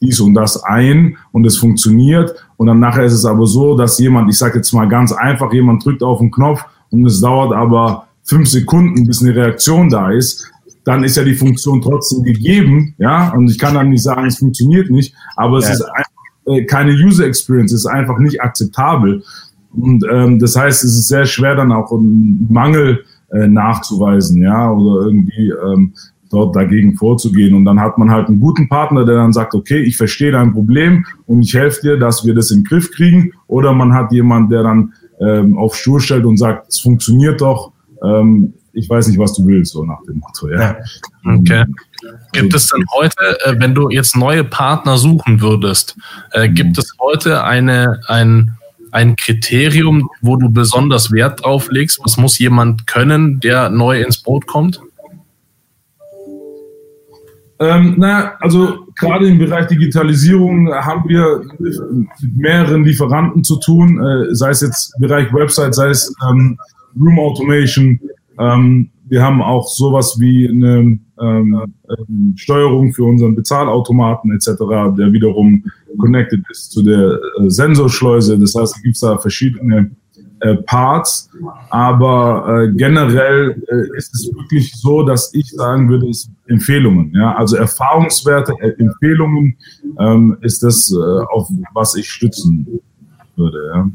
dies 0.00 0.20
und 0.20 0.34
das 0.34 0.62
ein 0.64 1.16
und 1.30 1.46
es 1.46 1.56
funktioniert. 1.56 2.34
Und 2.56 2.66
dann 2.66 2.80
nachher 2.80 3.04
ist 3.04 3.12
es 3.12 3.24
aber 3.24 3.46
so, 3.46 3.76
dass 3.76 3.98
jemand, 3.98 4.28
ich 4.30 4.38
sage 4.38 4.56
jetzt 4.56 4.72
mal 4.72 4.88
ganz 4.88 5.12
einfach, 5.12 5.52
jemand 5.52 5.84
drückt 5.84 6.02
auf 6.02 6.18
den 6.18 6.30
Knopf 6.30 6.64
und 6.90 7.06
es 7.06 7.20
dauert 7.20 7.52
aber 7.52 8.06
fünf 8.24 8.48
Sekunden, 8.48 9.06
bis 9.06 9.22
eine 9.22 9.34
Reaktion 9.34 9.88
da 9.88 10.10
ist, 10.10 10.50
dann 10.84 11.04
ist 11.04 11.16
ja 11.16 11.24
die 11.24 11.34
Funktion 11.34 11.80
trotzdem 11.80 12.24
gegeben, 12.24 12.94
ja, 12.98 13.30
und 13.30 13.48
ich 13.48 13.58
kann 13.58 13.74
dann 13.74 13.90
nicht 13.90 14.02
sagen, 14.02 14.26
es 14.26 14.38
funktioniert 14.38 14.90
nicht, 14.90 15.14
aber 15.36 15.58
es 15.58 15.66
ja. 15.66 15.74
ist 15.74 15.82
einfach 15.82 16.10
äh, 16.46 16.64
keine 16.64 16.92
User 16.92 17.24
Experience, 17.24 17.72
es 17.72 17.80
ist 17.80 17.86
einfach 17.86 18.18
nicht 18.18 18.40
akzeptabel. 18.40 19.22
Und 19.72 20.04
ähm, 20.10 20.38
das 20.38 20.56
heißt, 20.56 20.84
es 20.84 20.94
ist 20.98 21.08
sehr 21.08 21.24
schwer 21.24 21.54
dann 21.54 21.72
auch 21.72 21.92
einen 21.92 22.46
Mangel 22.50 23.04
äh, 23.30 23.46
nachzuweisen, 23.46 24.42
ja, 24.42 24.70
oder 24.70 25.06
irgendwie 25.06 25.50
ähm, 25.50 25.94
dort 26.32 26.56
dagegen 26.56 26.96
vorzugehen. 26.96 27.54
Und 27.54 27.64
dann 27.64 27.80
hat 27.80 27.98
man 27.98 28.10
halt 28.10 28.28
einen 28.28 28.40
guten 28.40 28.68
Partner, 28.68 29.04
der 29.04 29.16
dann 29.16 29.32
sagt, 29.32 29.54
okay, 29.54 29.80
ich 29.80 29.96
verstehe 29.96 30.32
dein 30.32 30.52
Problem 30.52 31.04
und 31.26 31.42
ich 31.42 31.54
helfe 31.54 31.82
dir, 31.82 31.96
dass 31.98 32.24
wir 32.24 32.34
das 32.34 32.50
in 32.50 32.60
den 32.60 32.64
Griff 32.64 32.90
kriegen. 32.90 33.32
Oder 33.46 33.72
man 33.72 33.92
hat 33.92 34.12
jemanden, 34.12 34.50
der 34.50 34.62
dann 34.62 34.92
ähm, 35.20 35.56
auf 35.58 35.76
Stuhl 35.76 36.00
stellt 36.00 36.24
und 36.24 36.38
sagt, 36.38 36.68
es 36.68 36.80
funktioniert 36.80 37.40
doch, 37.40 37.72
ähm, 38.02 38.54
ich 38.72 38.88
weiß 38.88 39.08
nicht, 39.08 39.18
was 39.18 39.34
du 39.34 39.46
willst, 39.46 39.72
so 39.72 39.84
nach 39.84 40.02
dem 40.08 40.18
Motto. 40.18 40.48
Ja. 40.50 40.76
Okay. 41.24 41.64
Gibt 42.32 42.54
es 42.54 42.68
denn 42.68 42.84
heute, 42.94 43.38
äh, 43.44 43.54
wenn 43.58 43.74
du 43.74 43.90
jetzt 43.90 44.16
neue 44.16 44.44
Partner 44.44 44.96
suchen 44.96 45.40
würdest, 45.40 45.96
äh, 46.32 46.48
gibt 46.48 46.78
es 46.78 46.94
heute 46.98 47.44
eine, 47.44 48.00
ein, 48.06 48.56
ein 48.90 49.16
Kriterium, 49.16 50.08
wo 50.20 50.36
du 50.36 50.48
besonders 50.48 51.12
Wert 51.12 51.44
drauf 51.44 51.70
legst? 51.70 52.00
Was 52.02 52.16
muss 52.16 52.38
jemand 52.38 52.86
können, 52.86 53.40
der 53.40 53.68
neu 53.68 54.00
ins 54.00 54.18
Boot 54.18 54.46
kommt? 54.46 54.80
Ähm, 57.62 57.94
na, 57.96 58.32
also 58.40 58.86
gerade 58.98 59.28
im 59.28 59.38
Bereich 59.38 59.68
Digitalisierung 59.68 60.68
haben 60.72 61.08
wir 61.08 61.42
mit 61.60 62.36
mehreren 62.36 62.84
Lieferanten 62.84 63.44
zu 63.44 63.56
tun, 63.60 64.02
äh, 64.02 64.34
sei 64.34 64.50
es 64.50 64.62
jetzt 64.62 64.94
im 64.96 65.02
Bereich 65.02 65.32
Website, 65.32 65.72
sei 65.74 65.90
es 65.90 66.12
ähm, 66.28 66.58
Room 67.00 67.20
Automation. 67.20 68.00
Ähm, 68.38 68.90
wir 69.04 69.22
haben 69.22 69.42
auch 69.42 69.68
sowas 69.68 70.16
wie 70.18 70.48
eine 70.48 70.98
ähm, 71.20 71.72
ähm, 71.88 72.34
Steuerung 72.36 72.92
für 72.92 73.04
unseren 73.04 73.36
Bezahlautomaten 73.36 74.32
etc., 74.32 74.48
der 74.98 75.12
wiederum 75.12 75.64
connected 75.98 76.40
ist 76.50 76.72
zu 76.72 76.82
der 76.82 77.20
äh, 77.38 77.48
Sensorschleuse. 77.48 78.38
Das 78.38 78.56
heißt, 78.56 78.76
es 78.76 78.82
gibt 78.82 79.00
da 79.00 79.18
verschiedene 79.18 79.92
äh, 80.42 80.56
Parts, 80.56 81.30
aber 81.70 82.64
äh, 82.64 82.72
generell 82.72 83.62
äh, 83.68 83.96
ist 83.96 84.12
es 84.14 84.30
wirklich 84.34 84.72
so, 84.74 85.04
dass 85.04 85.32
ich 85.34 85.50
sagen 85.50 85.88
würde, 85.88 86.08
es 86.08 86.28
Empfehlungen. 86.48 87.12
Ja, 87.14 87.34
also 87.36 87.56
Erfahrungswerte, 87.56 88.52
äh, 88.60 88.72
Empfehlungen 88.78 89.56
ähm, 89.98 90.36
ist 90.40 90.62
das, 90.62 90.92
äh, 90.92 91.24
auf 91.32 91.48
was 91.72 91.94
ich 91.94 92.10
stützen 92.10 92.80
würde. 93.36 93.70
Ja. 93.72 93.90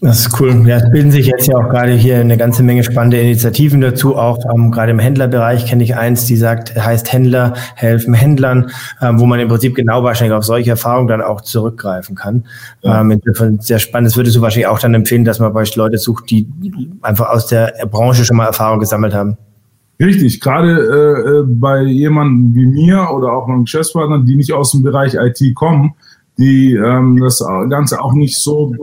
Das 0.00 0.20
ist 0.20 0.40
cool. 0.40 0.62
Ja, 0.66 0.76
es 0.76 0.90
bilden 0.90 1.10
sich 1.10 1.26
jetzt 1.26 1.46
ja 1.46 1.56
auch 1.56 1.70
gerade 1.70 1.92
hier 1.92 2.18
eine 2.20 2.36
ganze 2.36 2.62
Menge 2.62 2.84
spannende 2.84 3.18
Initiativen 3.18 3.80
dazu. 3.80 4.14
Auch 4.14 4.38
ähm, 4.54 4.70
gerade 4.70 4.92
im 4.92 4.98
Händlerbereich 4.98 5.64
kenne 5.64 5.82
ich 5.82 5.96
eins, 5.96 6.26
die 6.26 6.36
sagt, 6.36 6.76
heißt 6.76 7.10
Händler 7.10 7.54
helfen 7.74 8.12
Händlern, 8.12 8.70
ähm, 9.00 9.18
wo 9.18 9.24
man 9.24 9.40
im 9.40 9.48
Prinzip 9.48 9.74
genau 9.74 10.04
wahrscheinlich 10.04 10.36
auf 10.36 10.44
solche 10.44 10.70
Erfahrungen 10.70 11.08
dann 11.08 11.22
auch 11.22 11.40
zurückgreifen 11.40 12.14
kann. 12.14 12.44
Ja. 12.82 13.00
Ähm, 13.00 13.12
insofern 13.12 13.58
sehr 13.60 13.78
spannend. 13.78 14.08
Das 14.08 14.18
würdest 14.18 14.36
du 14.36 14.42
wahrscheinlich 14.42 14.66
auch 14.66 14.78
dann 14.78 14.92
empfehlen, 14.92 15.24
dass 15.24 15.38
man 15.38 15.54
beispielsweise 15.54 15.88
Leute 15.88 15.98
sucht, 15.98 16.30
die 16.30 16.46
einfach 17.00 17.30
aus 17.30 17.46
der 17.46 17.72
Branche 17.90 18.26
schon 18.26 18.36
mal 18.36 18.46
Erfahrung 18.46 18.80
gesammelt 18.80 19.14
haben. 19.14 19.38
Richtig, 19.98 20.42
gerade 20.42 20.72
äh, 20.72 21.38
äh 21.38 21.44
bei 21.46 21.80
jemandem 21.84 22.54
wie 22.54 22.66
mir 22.66 23.08
oder 23.14 23.32
auch 23.32 23.46
meinen 23.46 23.64
Geschäftspartnern, 23.64 24.26
die 24.26 24.36
nicht 24.36 24.52
aus 24.52 24.72
dem 24.72 24.82
Bereich 24.82 25.14
IT 25.14 25.54
kommen, 25.54 25.94
die 26.36 26.74
ähm, 26.74 27.18
das 27.22 27.42
Ganze 27.70 28.02
auch 28.02 28.12
nicht 28.12 28.38
so 28.38 28.74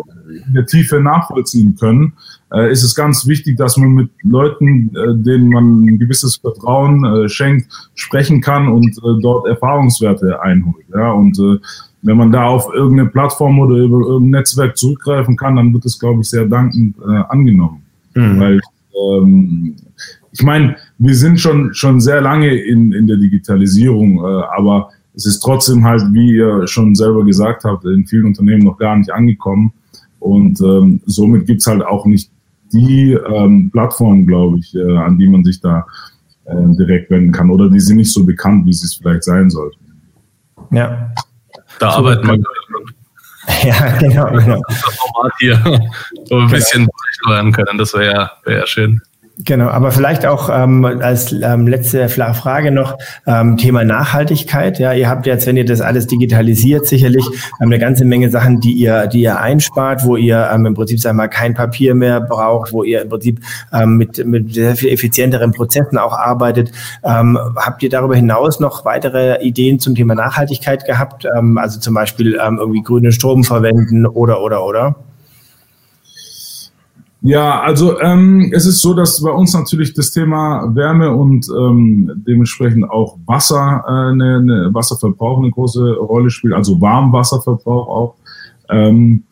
in 0.47 0.53
der 0.53 0.65
Tiefe 0.65 0.99
nachvollziehen 0.99 1.75
können, 1.79 2.13
äh, 2.53 2.71
ist 2.71 2.83
es 2.83 2.95
ganz 2.95 3.27
wichtig, 3.27 3.57
dass 3.57 3.77
man 3.77 3.89
mit 3.91 4.09
Leuten, 4.21 4.95
äh, 4.95 5.15
denen 5.15 5.49
man 5.49 5.83
ein 5.83 5.99
gewisses 5.99 6.37
Vertrauen 6.37 7.03
äh, 7.03 7.29
schenkt, 7.29 7.67
sprechen 7.95 8.41
kann 8.41 8.67
und 8.67 8.97
äh, 8.97 9.21
dort 9.21 9.47
Erfahrungswerte 9.47 10.41
einholt. 10.41 10.85
Ja? 10.93 11.11
Und 11.11 11.37
äh, 11.39 11.59
wenn 12.03 12.17
man 12.17 12.31
da 12.31 12.45
auf 12.45 12.67
irgendeine 12.73 13.09
Plattform 13.09 13.59
oder 13.59 13.75
über 13.75 13.99
irgendein 13.99 14.41
Netzwerk 14.41 14.77
zurückgreifen 14.77 15.35
kann, 15.35 15.55
dann 15.55 15.73
wird 15.73 15.85
es, 15.85 15.99
glaube 15.99 16.21
ich, 16.21 16.29
sehr 16.29 16.45
dankend 16.45 16.95
äh, 16.99 17.23
angenommen. 17.29 17.81
Mhm. 18.13 18.39
Weil 18.39 18.59
ähm, 19.09 19.75
ich 20.31 20.43
meine, 20.43 20.75
wir 20.97 21.15
sind 21.15 21.39
schon 21.39 21.73
schon 21.73 22.01
sehr 22.01 22.19
lange 22.19 22.53
in, 22.53 22.91
in 22.91 23.05
der 23.05 23.17
Digitalisierung, 23.17 24.25
aber 24.25 24.89
es 25.15 25.25
ist 25.27 25.41
trotzdem 25.41 25.85
halt, 25.85 26.01
wie 26.11 26.35
ihr 26.35 26.67
schon 26.67 26.95
selber 26.95 27.23
gesagt 27.23 27.63
habt, 27.65 27.85
in 27.85 28.05
vielen 28.07 28.25
Unternehmen 28.25 28.63
noch 28.63 28.77
gar 28.77 28.95
nicht 28.97 29.11
angekommen. 29.11 29.71
Und 30.23 30.61
ähm, 30.61 31.01
somit 31.05 31.45
gibt's 31.45 31.67
halt 31.67 31.83
auch 31.83 32.05
nicht 32.05 32.31
die 32.71 33.11
ähm, 33.11 33.69
Plattform, 33.71 34.25
glaube 34.25 34.59
ich, 34.59 34.73
äh, 34.73 34.97
an 34.97 35.17
die 35.17 35.27
man 35.27 35.43
sich 35.43 35.59
da 35.59 35.85
äh, 36.45 36.55
direkt 36.77 37.11
wenden 37.11 37.33
kann. 37.33 37.49
Oder 37.49 37.69
die 37.69 37.79
sind 37.81 37.97
nicht 37.97 38.11
so 38.11 38.25
bekannt, 38.25 38.65
wie 38.65 38.73
sie 38.73 38.85
es 38.85 38.95
vielleicht 38.95 39.23
sein 39.23 39.49
sollten. 39.49 39.79
Ja. 40.71 41.11
Da 41.79 41.91
so 41.91 41.97
arbeiten 41.97 42.27
wir 42.27 42.37
Ja, 43.63 43.97
genau. 43.97 44.31
genau. 44.31 44.61
Das 44.69 44.95
Format 44.95 45.33
hier, 45.39 45.61
wo 46.29 46.37
wir 46.37 46.43
ein 46.43 46.49
bisschen 46.49 46.87
steuern 47.21 47.51
können, 47.51 47.77
das 47.77 47.93
wäre 47.93 48.31
wär 48.45 48.65
schön. 48.65 49.01
Genau, 49.39 49.69
aber 49.69 49.91
vielleicht 49.91 50.27
auch 50.27 50.47
ähm, 50.53 50.85
als 50.85 51.31
ähm, 51.31 51.67
letzte 51.67 52.07
Frage 52.07 52.69
noch 52.69 52.99
ähm, 53.25 53.57
Thema 53.57 53.83
Nachhaltigkeit. 53.83 54.77
Ja, 54.77 54.93
ihr 54.93 55.09
habt 55.09 55.25
jetzt, 55.25 55.47
wenn 55.47 55.57
ihr 55.57 55.65
das 55.65 55.81
alles 55.81 56.05
digitalisiert, 56.05 56.85
sicherlich 56.85 57.25
ähm, 57.59 57.69
eine 57.69 57.79
ganze 57.79 58.05
Menge 58.05 58.29
Sachen, 58.29 58.59
die 58.59 58.73
ihr, 58.73 59.07
die 59.07 59.21
ihr 59.21 59.39
einspart, 59.39 60.05
wo 60.05 60.17
ihr 60.17 60.51
ähm, 60.53 60.67
im 60.67 60.75
Prinzip 60.75 60.99
sagen 60.99 61.17
wir 61.17 61.23
mal 61.23 61.29
kein 61.29 61.55
Papier 61.55 61.95
mehr 61.95 62.21
braucht, 62.21 62.73
wo 62.73 62.83
ihr 62.83 63.01
im 63.01 63.09
Prinzip 63.09 63.39
ähm, 63.73 63.97
mit 63.97 64.23
mit 64.23 64.53
sehr 64.53 64.75
viel 64.75 64.89
effizienteren 64.89 65.51
Prozessen 65.51 65.97
auch 65.97 66.13
arbeitet. 66.13 66.71
Ähm, 67.03 67.39
habt 67.55 67.81
ihr 67.81 67.89
darüber 67.89 68.15
hinaus 68.15 68.59
noch 68.59 68.85
weitere 68.85 69.43
Ideen 69.43 69.79
zum 69.79 69.95
Thema 69.95 70.13
Nachhaltigkeit 70.13 70.85
gehabt? 70.85 71.25
Ähm, 71.35 71.57
also 71.57 71.79
zum 71.79 71.95
Beispiel 71.95 72.39
ähm, 72.39 72.59
irgendwie 72.59 72.83
grünen 72.83 73.11
Strom 73.11 73.43
verwenden 73.43 74.05
oder 74.05 74.43
oder 74.43 74.63
oder? 74.63 74.95
Ja, 77.25 77.61
also 77.61 78.01
ähm, 78.01 78.51
es 78.53 78.65
ist 78.65 78.81
so, 78.81 78.93
dass 78.93 79.21
bei 79.21 79.31
uns 79.31 79.53
natürlich 79.53 79.93
das 79.93 80.11
Thema 80.11 80.75
Wärme 80.75 81.15
und 81.15 81.47
ähm, 81.57 82.11
dementsprechend 82.27 82.89
auch 82.89 83.17
Wasser, 83.25 83.81
äh, 83.87 84.11
eine, 84.11 84.37
eine 84.39 84.73
Wasserverbrauch 84.73 85.37
eine 85.39 85.49
große 85.49 85.93
Rolle 85.93 86.29
spielt, 86.29 86.53
also 86.53 86.81
Warmwasserverbrauch 86.81 87.87
auch. 87.87 88.15
Ähm, 88.69 89.23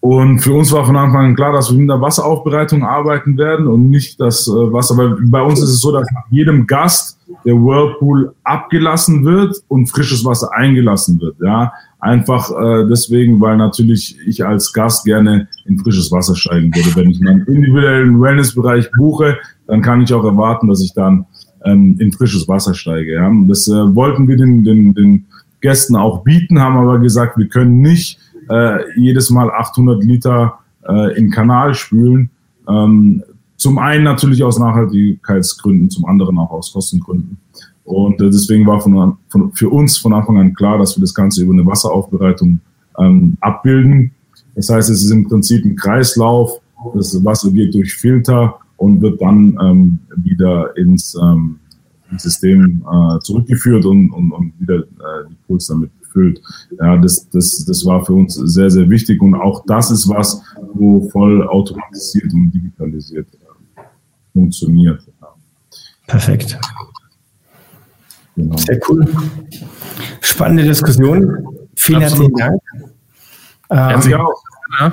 und 0.00 0.40
für 0.40 0.52
uns 0.52 0.72
war 0.72 0.84
von 0.84 0.96
Anfang 0.96 1.26
an 1.26 1.36
klar, 1.36 1.52
dass 1.52 1.70
wir 1.70 1.78
mit 1.78 1.88
der 1.88 2.00
Wasseraufbereitung 2.00 2.82
arbeiten 2.82 3.38
werden 3.38 3.68
und 3.68 3.88
nicht 3.88 4.20
das 4.20 4.48
äh, 4.48 4.50
Wasser, 4.50 4.96
weil 4.96 5.16
bei 5.26 5.42
uns 5.42 5.60
ist 5.60 5.70
es 5.70 5.80
so, 5.80 5.92
dass 5.92 6.10
nach 6.12 6.26
jedem 6.30 6.66
Gast 6.66 7.20
der 7.44 7.54
Whirlpool 7.54 8.34
abgelassen 8.42 9.24
wird 9.24 9.56
und 9.68 9.86
frisches 9.86 10.24
Wasser 10.24 10.50
eingelassen 10.52 11.20
wird. 11.20 11.36
Ja, 11.40 11.72
Einfach 11.98 12.50
äh, 12.50 12.86
deswegen, 12.88 13.40
weil 13.40 13.56
natürlich 13.56 14.18
ich 14.26 14.44
als 14.44 14.72
Gast 14.72 15.04
gerne 15.04 15.48
in 15.64 15.78
frisches 15.78 16.12
Wasser 16.12 16.36
steigen 16.36 16.74
würde. 16.74 16.94
Wenn 16.94 17.10
ich 17.10 17.20
meinen 17.20 17.42
individuellen 17.46 18.20
Wellnessbereich 18.20 18.90
buche, 18.96 19.38
dann 19.66 19.80
kann 19.80 20.02
ich 20.02 20.12
auch 20.12 20.24
erwarten, 20.24 20.68
dass 20.68 20.82
ich 20.82 20.92
dann 20.92 21.26
ähm, 21.64 21.96
in 21.98 22.12
frisches 22.12 22.46
Wasser 22.48 22.74
steige. 22.74 23.14
Ja? 23.14 23.32
Das 23.48 23.66
äh, 23.68 23.94
wollten 23.94 24.28
wir 24.28 24.36
den, 24.36 24.62
den, 24.62 24.94
den 24.94 25.26
Gästen 25.60 25.96
auch 25.96 26.22
bieten, 26.22 26.60
haben 26.60 26.76
aber 26.76 26.98
gesagt, 26.98 27.38
wir 27.38 27.48
können 27.48 27.80
nicht 27.80 28.18
äh, 28.50 28.78
jedes 28.98 29.30
Mal 29.30 29.50
800 29.50 30.04
Liter 30.04 30.58
äh, 30.86 31.16
in 31.18 31.30
Kanal 31.30 31.74
spülen. 31.74 32.30
Ähm, 32.68 33.22
zum 33.56 33.78
einen 33.78 34.04
natürlich 34.04 34.44
aus 34.44 34.58
Nachhaltigkeitsgründen, 34.58 35.90
zum 35.90 36.04
anderen 36.04 36.38
auch 36.38 36.50
aus 36.50 36.72
Kostengründen. 36.72 37.38
Und 37.86 38.20
äh, 38.20 38.30
deswegen 38.30 38.66
war 38.66 38.80
von, 38.80 39.16
von, 39.28 39.52
für 39.52 39.70
uns 39.70 39.96
von 39.96 40.12
Anfang 40.12 40.38
an 40.38 40.54
klar, 40.54 40.78
dass 40.78 40.96
wir 40.96 41.00
das 41.00 41.14
Ganze 41.14 41.42
über 41.42 41.52
eine 41.52 41.64
Wasseraufbereitung 41.64 42.60
ähm, 42.98 43.36
abbilden. 43.40 44.10
Das 44.54 44.68
heißt, 44.68 44.90
es 44.90 45.04
ist 45.04 45.10
im 45.10 45.28
Prinzip 45.28 45.64
ein 45.64 45.76
Kreislauf. 45.76 46.60
Das 46.94 47.24
Wasser 47.24 47.50
geht 47.50 47.74
durch 47.74 47.94
Filter 47.94 48.58
und 48.76 49.00
wird 49.00 49.20
dann 49.20 49.56
ähm, 49.62 49.98
wieder 50.16 50.76
ins 50.76 51.16
ähm, 51.20 51.58
System 52.16 52.84
äh, 52.90 53.18
zurückgeführt 53.20 53.84
und, 53.84 54.10
und, 54.10 54.32
und 54.32 54.52
wieder 54.58 54.78
äh, 54.78 55.28
die 55.28 55.36
Puls 55.46 55.66
damit 55.66 55.90
befüllt. 56.00 56.40
Ja, 56.78 56.96
das, 56.96 57.28
das, 57.30 57.64
das 57.64 57.84
war 57.84 58.04
für 58.04 58.14
uns 58.14 58.34
sehr, 58.34 58.70
sehr 58.70 58.88
wichtig 58.90 59.22
und 59.22 59.34
auch 59.34 59.64
das 59.66 59.90
ist 59.90 60.08
was, 60.08 60.42
wo 60.74 61.08
voll 61.10 61.46
automatisiert 61.46 62.32
und 62.32 62.50
digitalisiert 62.50 63.28
äh, 63.76 63.80
funktioniert. 64.32 65.02
Perfekt. 66.06 66.58
Genau. 68.36 68.56
Sehr 68.56 68.78
cool. 68.88 69.06
Spannende 70.20 70.64
Diskussion. 70.64 71.46
Vielen 71.74 72.02
Absolut. 72.02 72.32
herzlichen 72.38 72.60
Dank. 73.68 74.04
Ähm, 74.04 74.10
ja, 74.10 74.20
auch. 74.20 74.42
Ja. 74.80 74.92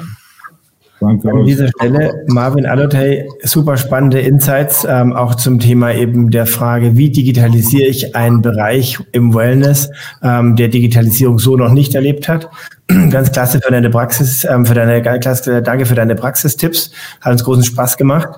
Danke 1.04 1.32
An 1.32 1.46
dieser 1.46 1.68
Stelle, 1.68 2.24
Marvin 2.28 2.66
Allotey, 2.66 3.28
super 3.44 3.76
spannende 3.76 4.22
Insights, 4.22 4.88
ähm, 4.88 5.12
auch 5.12 5.36
zum 5.36 5.60
Thema 5.60 5.94
eben 5.94 6.30
der 6.32 6.46
Frage, 6.46 6.96
wie 6.96 7.10
digitalisiere 7.10 7.90
ich 7.90 8.16
einen 8.16 8.42
Bereich 8.42 9.00
im 9.12 9.34
Wellness, 9.34 9.90
ähm, 10.22 10.56
der 10.56 10.70
Digitalisierung 10.70 11.40
so 11.40 11.58
noch 11.58 11.74
nicht 11.74 11.94
erlebt 11.94 12.30
hat. 12.30 12.50
Ganz 13.10 13.34
klasse 13.34 13.60
für 13.60 13.72
deine 13.72 13.90
Praxis, 13.90 14.46
ähm, 14.46 14.66
für 14.66 14.76
deine, 14.76 15.02
klasse, 15.20 15.62
danke 15.62 15.86
für 15.86 15.96
deine 15.96 16.16
Praxistipps. 16.16 16.92
Hat 17.20 17.34
uns 17.34 17.44
großen 17.44 17.64
Spaß 17.66 17.98
gemacht. 17.98 18.30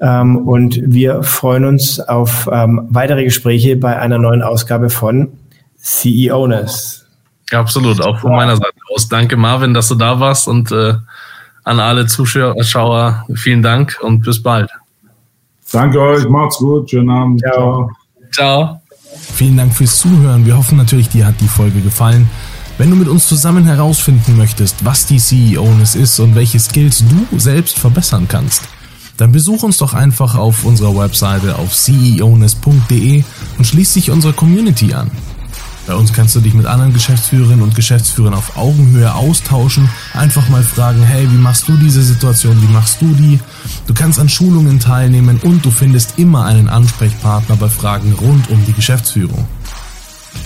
Ähm, 0.00 0.36
und 0.48 0.80
wir 0.82 1.22
freuen 1.22 1.64
uns 1.64 2.00
auf 2.00 2.48
ähm, 2.52 2.86
weitere 2.90 3.24
Gespräche 3.24 3.76
bei 3.76 3.98
einer 3.98 4.18
neuen 4.18 4.42
Ausgabe 4.42 4.90
von 4.90 5.28
CEOness. 5.78 7.06
Absolut, 7.52 8.00
auch 8.00 8.18
von 8.18 8.32
meiner 8.32 8.56
Seite 8.56 8.76
aus. 8.92 9.08
Danke, 9.08 9.36
Marvin, 9.36 9.72
dass 9.72 9.88
du 9.88 9.94
da 9.94 10.18
warst 10.18 10.48
und 10.48 10.72
äh, 10.72 10.94
an 11.64 11.80
alle 11.80 12.06
Zuschauer, 12.06 13.24
vielen 13.34 13.62
Dank 13.62 13.98
und 14.02 14.22
bis 14.22 14.42
bald. 14.42 14.70
Danke 15.72 16.00
euch, 16.00 16.28
macht's 16.28 16.58
gut, 16.58 16.90
schönen 16.90 17.10
Abend. 17.10 17.40
Ciao. 17.40 17.90
Ciao. 18.32 18.80
Vielen 19.34 19.56
Dank 19.56 19.74
fürs 19.74 19.98
Zuhören. 19.98 20.44
Wir 20.44 20.56
hoffen 20.56 20.76
natürlich, 20.76 21.08
dir 21.08 21.26
hat 21.26 21.40
die 21.40 21.48
Folge 21.48 21.80
gefallen. 21.80 22.28
Wenn 22.78 22.90
du 22.90 22.96
mit 22.96 23.08
uns 23.08 23.26
zusammen 23.26 23.64
herausfinden 23.64 24.36
möchtest, 24.36 24.84
was 24.84 25.06
die 25.06 25.18
CEOness 25.18 25.94
ist 25.94 26.20
und 26.20 26.34
welche 26.34 26.60
Skills 26.60 27.04
du 27.08 27.38
selbst 27.38 27.78
verbessern 27.78 28.26
kannst, 28.28 28.68
dann 29.16 29.32
besuch 29.32 29.62
uns 29.62 29.78
doch 29.78 29.94
einfach 29.94 30.34
auf 30.34 30.64
unserer 30.64 30.96
Webseite 30.96 31.58
auf 31.58 31.74
ceoness.de 31.74 33.24
und 33.58 33.64
schließ 33.64 33.94
dich 33.94 34.10
unserer 34.10 34.32
Community 34.32 34.92
an. 34.94 35.10
Bei 35.86 35.94
uns 35.94 36.12
kannst 36.12 36.34
du 36.34 36.40
dich 36.40 36.52
mit 36.52 36.66
anderen 36.66 36.92
Geschäftsführerinnen 36.92 37.62
und 37.62 37.76
Geschäftsführern 37.76 38.34
auf 38.34 38.56
Augenhöhe 38.56 39.14
austauschen, 39.14 39.88
einfach 40.14 40.48
mal 40.48 40.64
fragen, 40.64 41.00
hey, 41.02 41.30
wie 41.30 41.36
machst 41.36 41.68
du 41.68 41.76
diese 41.76 42.02
Situation, 42.02 42.60
wie 42.60 42.72
machst 42.72 43.00
du 43.00 43.06
die? 43.14 43.38
Du 43.86 43.94
kannst 43.94 44.18
an 44.18 44.28
Schulungen 44.28 44.80
teilnehmen 44.80 45.38
und 45.44 45.64
du 45.64 45.70
findest 45.70 46.18
immer 46.18 46.44
einen 46.44 46.68
Ansprechpartner 46.68 47.54
bei 47.54 47.68
Fragen 47.68 48.14
rund 48.14 48.50
um 48.50 48.64
die 48.66 48.72
Geschäftsführung. 48.72 49.46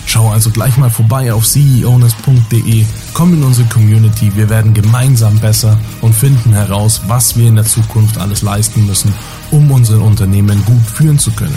Schau 0.06 0.30
also 0.30 0.50
gleich 0.50 0.76
mal 0.76 0.90
vorbei 0.90 1.32
auf 1.32 1.46
ceowness.de, 1.46 2.84
komm 3.14 3.34
in 3.34 3.42
unsere 3.42 3.68
Community, 3.68 4.32
wir 4.34 4.48
werden 4.48 4.74
gemeinsam 4.74 5.38
besser 5.38 5.78
und 6.00 6.14
finden 6.14 6.52
heraus, 6.52 7.02
was 7.06 7.36
wir 7.36 7.48
in 7.48 7.56
der 7.56 7.64
Zukunft 7.64 8.18
alles 8.18 8.42
leisten 8.42 8.86
müssen, 8.86 9.14
um 9.50 9.70
unsere 9.70 10.00
Unternehmen 10.00 10.64
gut 10.64 10.84
führen 10.84 11.18
zu 11.18 11.30
können. 11.32 11.56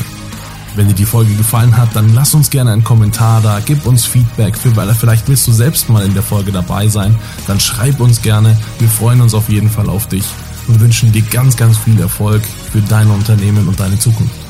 Wenn 0.75 0.87
dir 0.87 0.95
die 0.95 1.05
Folge 1.05 1.33
gefallen 1.35 1.77
hat, 1.77 1.95
dann 1.95 2.15
lass 2.15 2.33
uns 2.33 2.49
gerne 2.49 2.71
einen 2.71 2.83
Kommentar 2.83 3.41
da, 3.41 3.59
gib 3.63 3.85
uns 3.85 4.05
Feedback, 4.05 4.57
für, 4.57 4.75
weil 4.75 4.93
vielleicht 4.95 5.27
willst 5.27 5.47
du 5.47 5.51
selbst 5.51 5.87
mal 5.89 6.03
in 6.03 6.15
der 6.15 6.23
Folge 6.23 6.51
dabei 6.51 6.87
sein, 6.87 7.15
dann 7.45 7.59
schreib 7.59 7.99
uns 7.99 8.21
gerne. 8.21 8.57
Wir 8.79 8.87
freuen 8.89 9.21
uns 9.21 9.35
auf 9.35 9.49
jeden 9.49 9.69
Fall 9.69 9.87
auf 9.87 10.07
dich 10.07 10.25
und 10.67 10.79
wünschen 10.79 11.11
dir 11.11 11.21
ganz, 11.23 11.57
ganz 11.57 11.77
viel 11.77 11.99
Erfolg 11.99 12.41
für 12.71 12.81
dein 12.81 13.09
Unternehmen 13.09 13.67
und 13.67 13.79
deine 13.79 13.99
Zukunft. 13.99 14.42